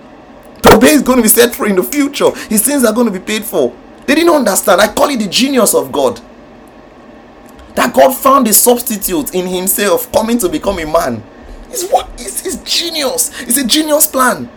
[0.62, 2.30] Tobe is going to be set free in the future.
[2.48, 3.74] His sins are going to be paid for.
[4.06, 4.80] They didn't understand.
[4.80, 6.20] I call it the genius of God.
[7.74, 11.22] That God found a substitute in Himself coming to become a man.
[11.70, 13.30] It's what it's, it's genius.
[13.42, 14.48] It's a genius plan.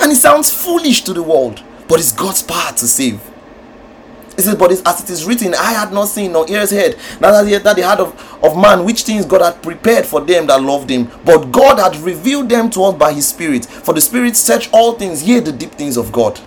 [0.00, 3.20] And it sounds foolish to the world, but it's God's power to save.
[4.34, 7.48] He says, But as it is written, I had not seen, nor ears heard, neither
[7.48, 10.62] yet that the heart of, of man, which things God had prepared for them that
[10.62, 11.10] loved him.
[11.24, 13.66] But God had revealed them to us by his Spirit.
[13.66, 16.40] For the Spirit search all things, yea, the deep things of God.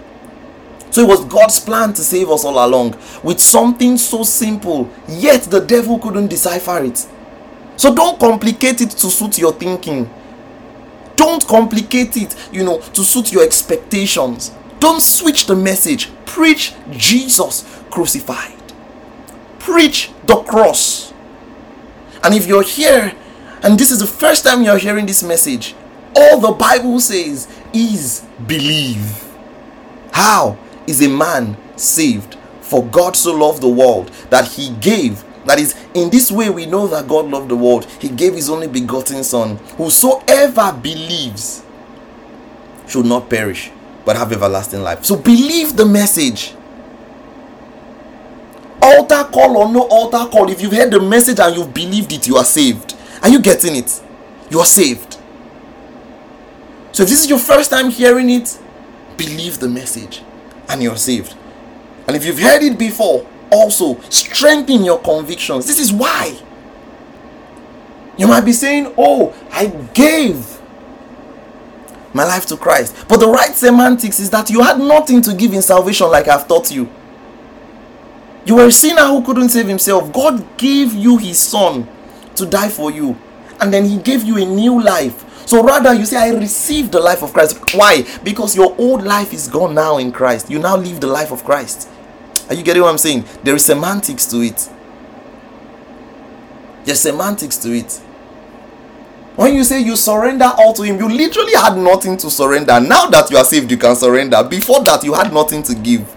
[0.95, 5.41] So it was God's plan to save us all along with something so simple, yet
[5.41, 7.05] the devil couldn't decipher it.
[7.75, 10.09] So don't complicate it to suit your thinking.
[11.17, 14.53] Don't complicate it, you know, to suit your expectations.
[14.79, 16.11] Don't switch the message.
[16.25, 18.55] Preach Jesus crucified.
[19.59, 21.13] Preach the cross.
[22.23, 23.13] And if you're here
[23.63, 25.75] and this is the first time you're hearing this message,
[26.15, 29.25] all the Bible says is believe.
[30.13, 30.57] How?
[30.87, 32.37] Is a man saved.
[32.61, 35.23] For God so loved the world that he gave.
[35.45, 37.85] That is, in this way we know that God loved the world.
[37.99, 39.57] He gave his only begotten Son.
[39.77, 41.63] Whosoever believes
[42.87, 43.71] should not perish,
[44.03, 45.05] but have everlasting life.
[45.05, 46.55] So believe the message.
[48.81, 52.27] Altar call or no altar call, if you've heard the message and you've believed it,
[52.27, 52.95] you are saved.
[53.21, 54.01] Are you getting it?
[54.49, 55.17] You are saved.
[56.91, 58.59] So if this is your first time hearing it,
[59.17, 60.23] believe the message
[60.69, 61.35] and you're saved.
[62.07, 65.65] And if you've heard it before, also strengthen your convictions.
[65.65, 66.39] This is why.
[68.17, 70.55] You might be saying, Oh, I gave
[72.13, 72.95] my life to Christ.
[73.09, 76.47] But the right semantics is that you had nothing to give in salvation, like I've
[76.47, 76.89] taught you.
[78.45, 80.13] You were a sinner who couldn't save himself.
[80.13, 81.87] God gave you his son
[82.35, 83.17] to die for you.
[83.59, 86.99] And then he gave you a new life so rather, you say, I received the
[86.99, 87.75] life of Christ.
[87.75, 88.03] Why?
[88.23, 90.49] Because your old life is gone now in Christ.
[90.49, 91.87] You now live the life of Christ.
[92.49, 93.25] Are you getting what I'm saying?
[93.43, 94.69] There is semantics to it.
[96.83, 98.01] There's semantics to it.
[99.35, 102.79] When you say you surrender all to Him, you literally had nothing to surrender.
[102.79, 104.43] Now that you are saved, you can surrender.
[104.43, 106.15] Before that, you had nothing to give.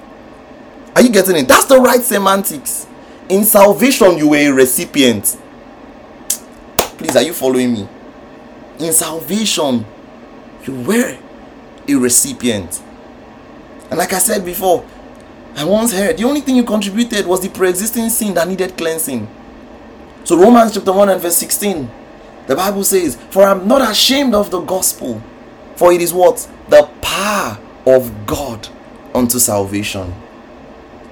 [0.94, 1.48] Are you getting it?
[1.48, 2.86] That's the right semantics.
[3.28, 5.36] In salvation, you were a recipient.
[6.98, 7.88] Please, are you following me?
[8.78, 9.84] in salvation,
[10.64, 11.18] you were
[11.88, 12.82] a recipient.
[13.90, 14.86] And like I said before,
[15.56, 18.76] I once heard the only thing you contributed was the pre existing sin that needed
[18.76, 19.26] cleansing.
[20.24, 21.90] So, Romans chapter 1 and verse 16,
[22.46, 25.22] the Bible says, For I'm not ashamed of the gospel,
[25.76, 26.48] for it is what?
[26.68, 28.68] The power of God
[29.14, 30.14] unto salvation.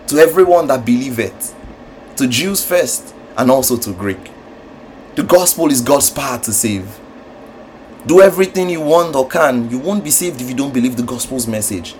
[0.09, 1.55] To everyone that believeth,
[2.16, 4.30] to Jews first, and also to Greek.
[5.17, 7.01] The gospel is God's power to save
[8.07, 11.03] do everything you want or can, you won't be saved if you don't believe the
[11.03, 11.97] gospel's message.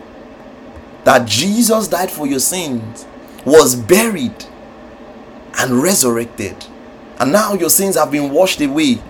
[1.05, 3.07] That Jesus died for your sins,
[3.45, 4.45] was buried,
[5.59, 6.67] and resurrected.
[7.19, 9.01] And now your sins have been washed away.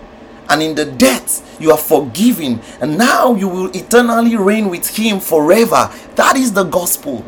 [0.49, 2.61] And in the death, you are forgiven.
[2.81, 5.91] And now you will eternally reign with Him forever.
[6.15, 7.25] That is the gospel.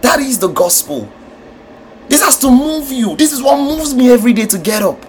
[0.00, 1.10] That is the gospel.
[2.08, 3.16] This has to move you.
[3.16, 5.04] This is what moves me every day to get up.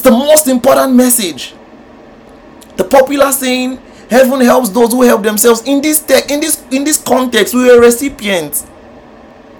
[0.00, 1.52] It's the most important message.
[2.78, 3.76] The popular saying,
[4.08, 5.60] heaven helps those who help themselves.
[5.66, 8.66] In this tech, in this in this context, we are recipients.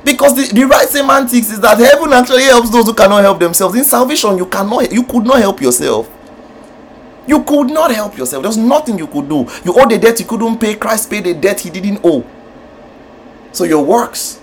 [0.02, 3.76] Because the, the right semantics is that heaven actually helps those who cannot help themselves.
[3.76, 6.10] In salvation, you cannot you could not help yourself.
[7.26, 8.42] You could not help yourself.
[8.42, 9.46] There's nothing you could do.
[9.62, 10.74] You owe the debt you couldn't pay.
[10.74, 12.24] Christ paid the debt he didn't owe.
[13.52, 14.40] So your works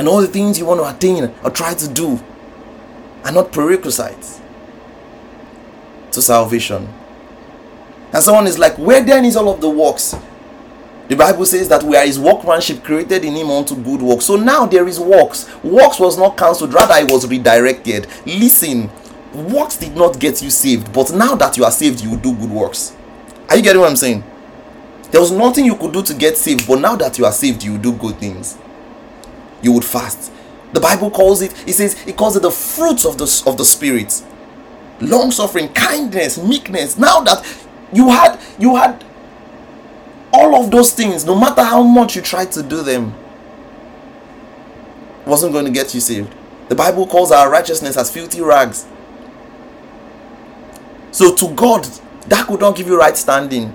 [0.00, 2.18] and all the things you want to attain or try to do
[3.24, 4.40] are not prerequisites
[6.14, 6.88] to salvation.
[8.12, 10.14] And someone is like, Where then is all of the works?
[11.08, 14.24] The Bible says that we are his workmanship created in him unto good works.
[14.24, 15.48] So now there is works.
[15.62, 18.06] Works was not cancelled, rather it was redirected.
[18.24, 18.90] Listen,
[19.34, 22.50] works did not get you saved, but now that you are saved, you do good
[22.50, 22.96] works.
[23.50, 24.24] Are you getting what I'm saying?
[25.10, 27.62] There was nothing you could do to get saved, but now that you are saved,
[27.62, 28.56] you do good things.
[29.60, 30.32] You would fast.
[30.72, 33.64] The Bible calls it, it says, it calls it the fruits of the of the
[33.64, 34.24] spirit.
[35.00, 36.96] Long suffering, kindness, meekness.
[36.98, 37.44] Now that
[37.92, 39.04] you had you had
[40.32, 43.14] all of those things, no matter how much you tried to do them,
[45.26, 46.34] wasn't going to get you saved.
[46.68, 48.86] The Bible calls our righteousness as filthy rags.
[51.12, 51.84] So to God,
[52.26, 53.74] that could not give you right standing.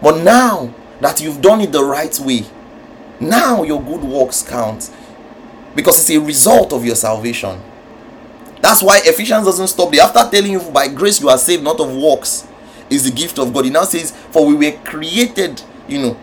[0.00, 2.46] But now that you've done it the right way,
[3.20, 4.90] now your good works count
[5.74, 7.60] because it's a result of your salvation.
[8.60, 10.02] That's why Ephesians doesn't stop there.
[10.02, 12.46] After telling you by grace you are saved, not of works,
[12.90, 13.64] is the gift of God.
[13.64, 16.16] He now says, For we were created you know.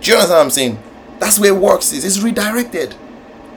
[0.00, 0.78] Do you understand what I'm saying?
[1.18, 2.04] That's where works is.
[2.04, 2.94] It's redirected.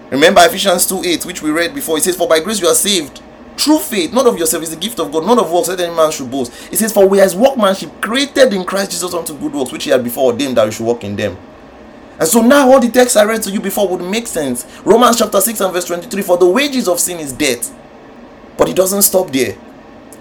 [0.09, 1.97] Remember Ephesians 2 8, which we read before.
[1.97, 3.21] It says, For by grace you are saved.
[3.55, 5.95] True faith, not of yourself, is the gift of God, not of works, that any
[5.95, 6.51] man should boast.
[6.73, 9.91] It says, For we as workmanship created in Christ Jesus unto good works, which he
[9.91, 11.37] had before ordained that we should walk in them.
[12.23, 14.65] And so now all the texts I read to you before would make sense.
[14.85, 17.77] Romans chapter 6 and verse 23 For the wages of sin is death.
[18.57, 19.57] But it doesn't stop there.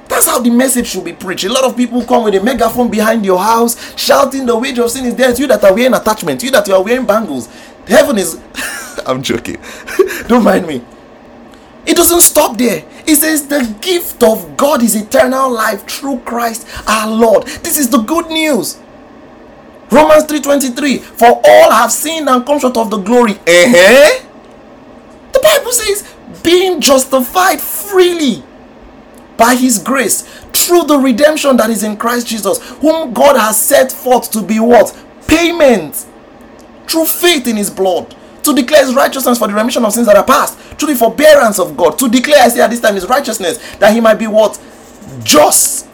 [0.09, 1.45] That's how the message should be preached.
[1.45, 4.91] A lot of people come with a megaphone behind your house, shouting, The wage of
[4.91, 5.39] sin is death.
[5.39, 7.49] You that are wearing attachment, you that you are wearing bangles.
[7.87, 8.37] Heaven is.
[9.07, 9.59] I'm joking.
[10.27, 10.85] Don't mind me.
[11.87, 12.85] It doesn't stop there.
[13.07, 17.45] It says the gift of God is eternal life through Christ our Lord.
[17.63, 18.81] This is the good news.
[19.93, 23.33] Romans 3:23 For all have sinned and come short of the glory.
[23.33, 24.25] Uh-huh.
[25.33, 28.43] The Bible says being justified freely
[29.37, 30.23] by his grace
[30.53, 34.59] through the redemption that is in Christ Jesus, whom God has set forth to be
[34.59, 34.97] what?
[35.27, 36.07] Payment
[36.87, 38.15] through faith in his blood
[38.45, 41.59] to declare his righteousness for the remission of sins that are past, through the forbearance
[41.59, 44.27] of God, to declare, I say at this time, his righteousness, that he might be
[44.27, 44.61] what?
[45.23, 45.87] Just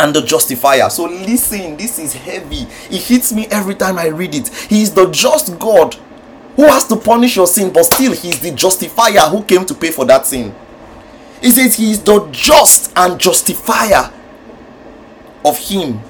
[0.00, 0.88] and the justifier.
[0.90, 2.66] So listen, this is heavy.
[2.90, 4.48] It hits me every time I read it.
[4.48, 5.94] He is the just God
[6.56, 9.74] who has to punish your sin, but still, he is the justifier who came to
[9.74, 10.54] pay for that sin.
[11.40, 14.12] He says he is the just and justifier
[15.44, 16.00] of him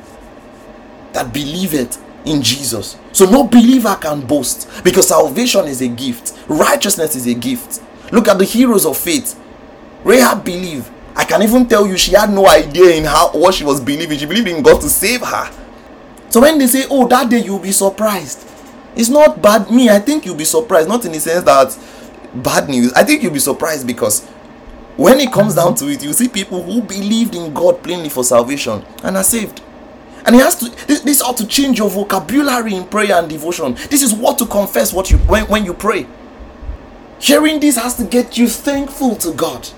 [1.12, 2.97] that believeth in Jesus.
[3.12, 7.82] So no believer can boast because salvation is a gift, righteousness is a gift.
[8.12, 9.38] Look at the heroes of faith.
[10.05, 10.91] Rahab believed.
[11.21, 14.18] I can even tell you she had no idea in how what she was believing.
[14.18, 15.53] She believed in God to save her.
[16.31, 18.43] So when they say, "Oh, that day you'll be surprised,"
[18.97, 19.71] it's not bad.
[19.71, 20.89] Me, I think you'll be surprised.
[20.89, 21.77] Not in the sense that
[22.43, 22.95] bad news.
[22.95, 24.23] I think you'll be surprised because
[24.97, 28.25] when it comes down to it, you see people who believed in God plainly for
[28.25, 29.61] salvation and are saved.
[30.25, 33.75] And it has to this, this ought to change your vocabulary in prayer and devotion.
[33.91, 36.07] This is what to confess what you when, when you pray.
[37.18, 39.68] Hearing this has to get you thankful to God.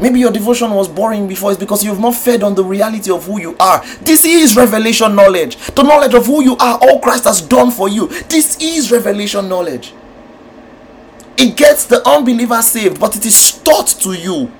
[0.00, 3.26] Maybe your devotion was boring before, it's because you've not fed on the reality of
[3.26, 3.84] who you are.
[4.00, 5.56] This is revelation knowledge.
[5.56, 8.06] The knowledge of who you are, all Christ has done for you.
[8.06, 9.92] This is revelation knowledge.
[11.36, 14.50] It gets the unbeliever saved, but it is taught to you.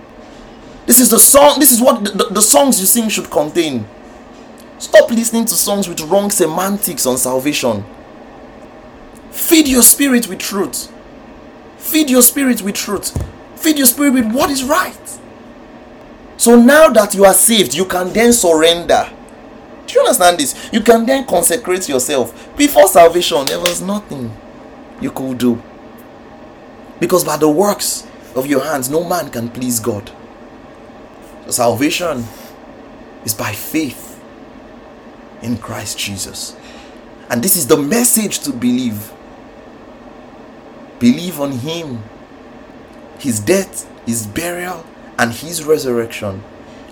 [0.87, 3.87] This is the song, this is what the, the, the songs you sing should contain.
[4.79, 7.85] Stop listening to songs with wrong semantics on salvation.
[9.31, 10.93] Feed your spirit with truth.
[11.79, 13.17] Feed your spirit with truth.
[13.57, 15.10] Feed your spirit with what is right.
[16.41, 19.07] So now that you are saved, you can then surrender.
[19.87, 20.71] Do you understand this?
[20.73, 22.57] You can then consecrate yourself.
[22.57, 24.35] Before salvation, there was nothing
[25.03, 25.63] you could do.
[26.99, 30.11] Because by the works of your hands, no man can please God.
[31.45, 32.25] So salvation
[33.27, 34.19] is by faith
[35.43, 36.57] in Christ Jesus.
[37.29, 39.13] And this is the message to believe.
[41.01, 42.03] Believe on Him,
[43.19, 44.87] His death, His burial,
[45.21, 46.43] and His resurrection,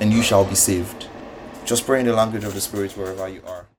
[0.01, 1.09] and you shall be saved.
[1.65, 3.65] Just pray in the language of the Spirit wherever you are.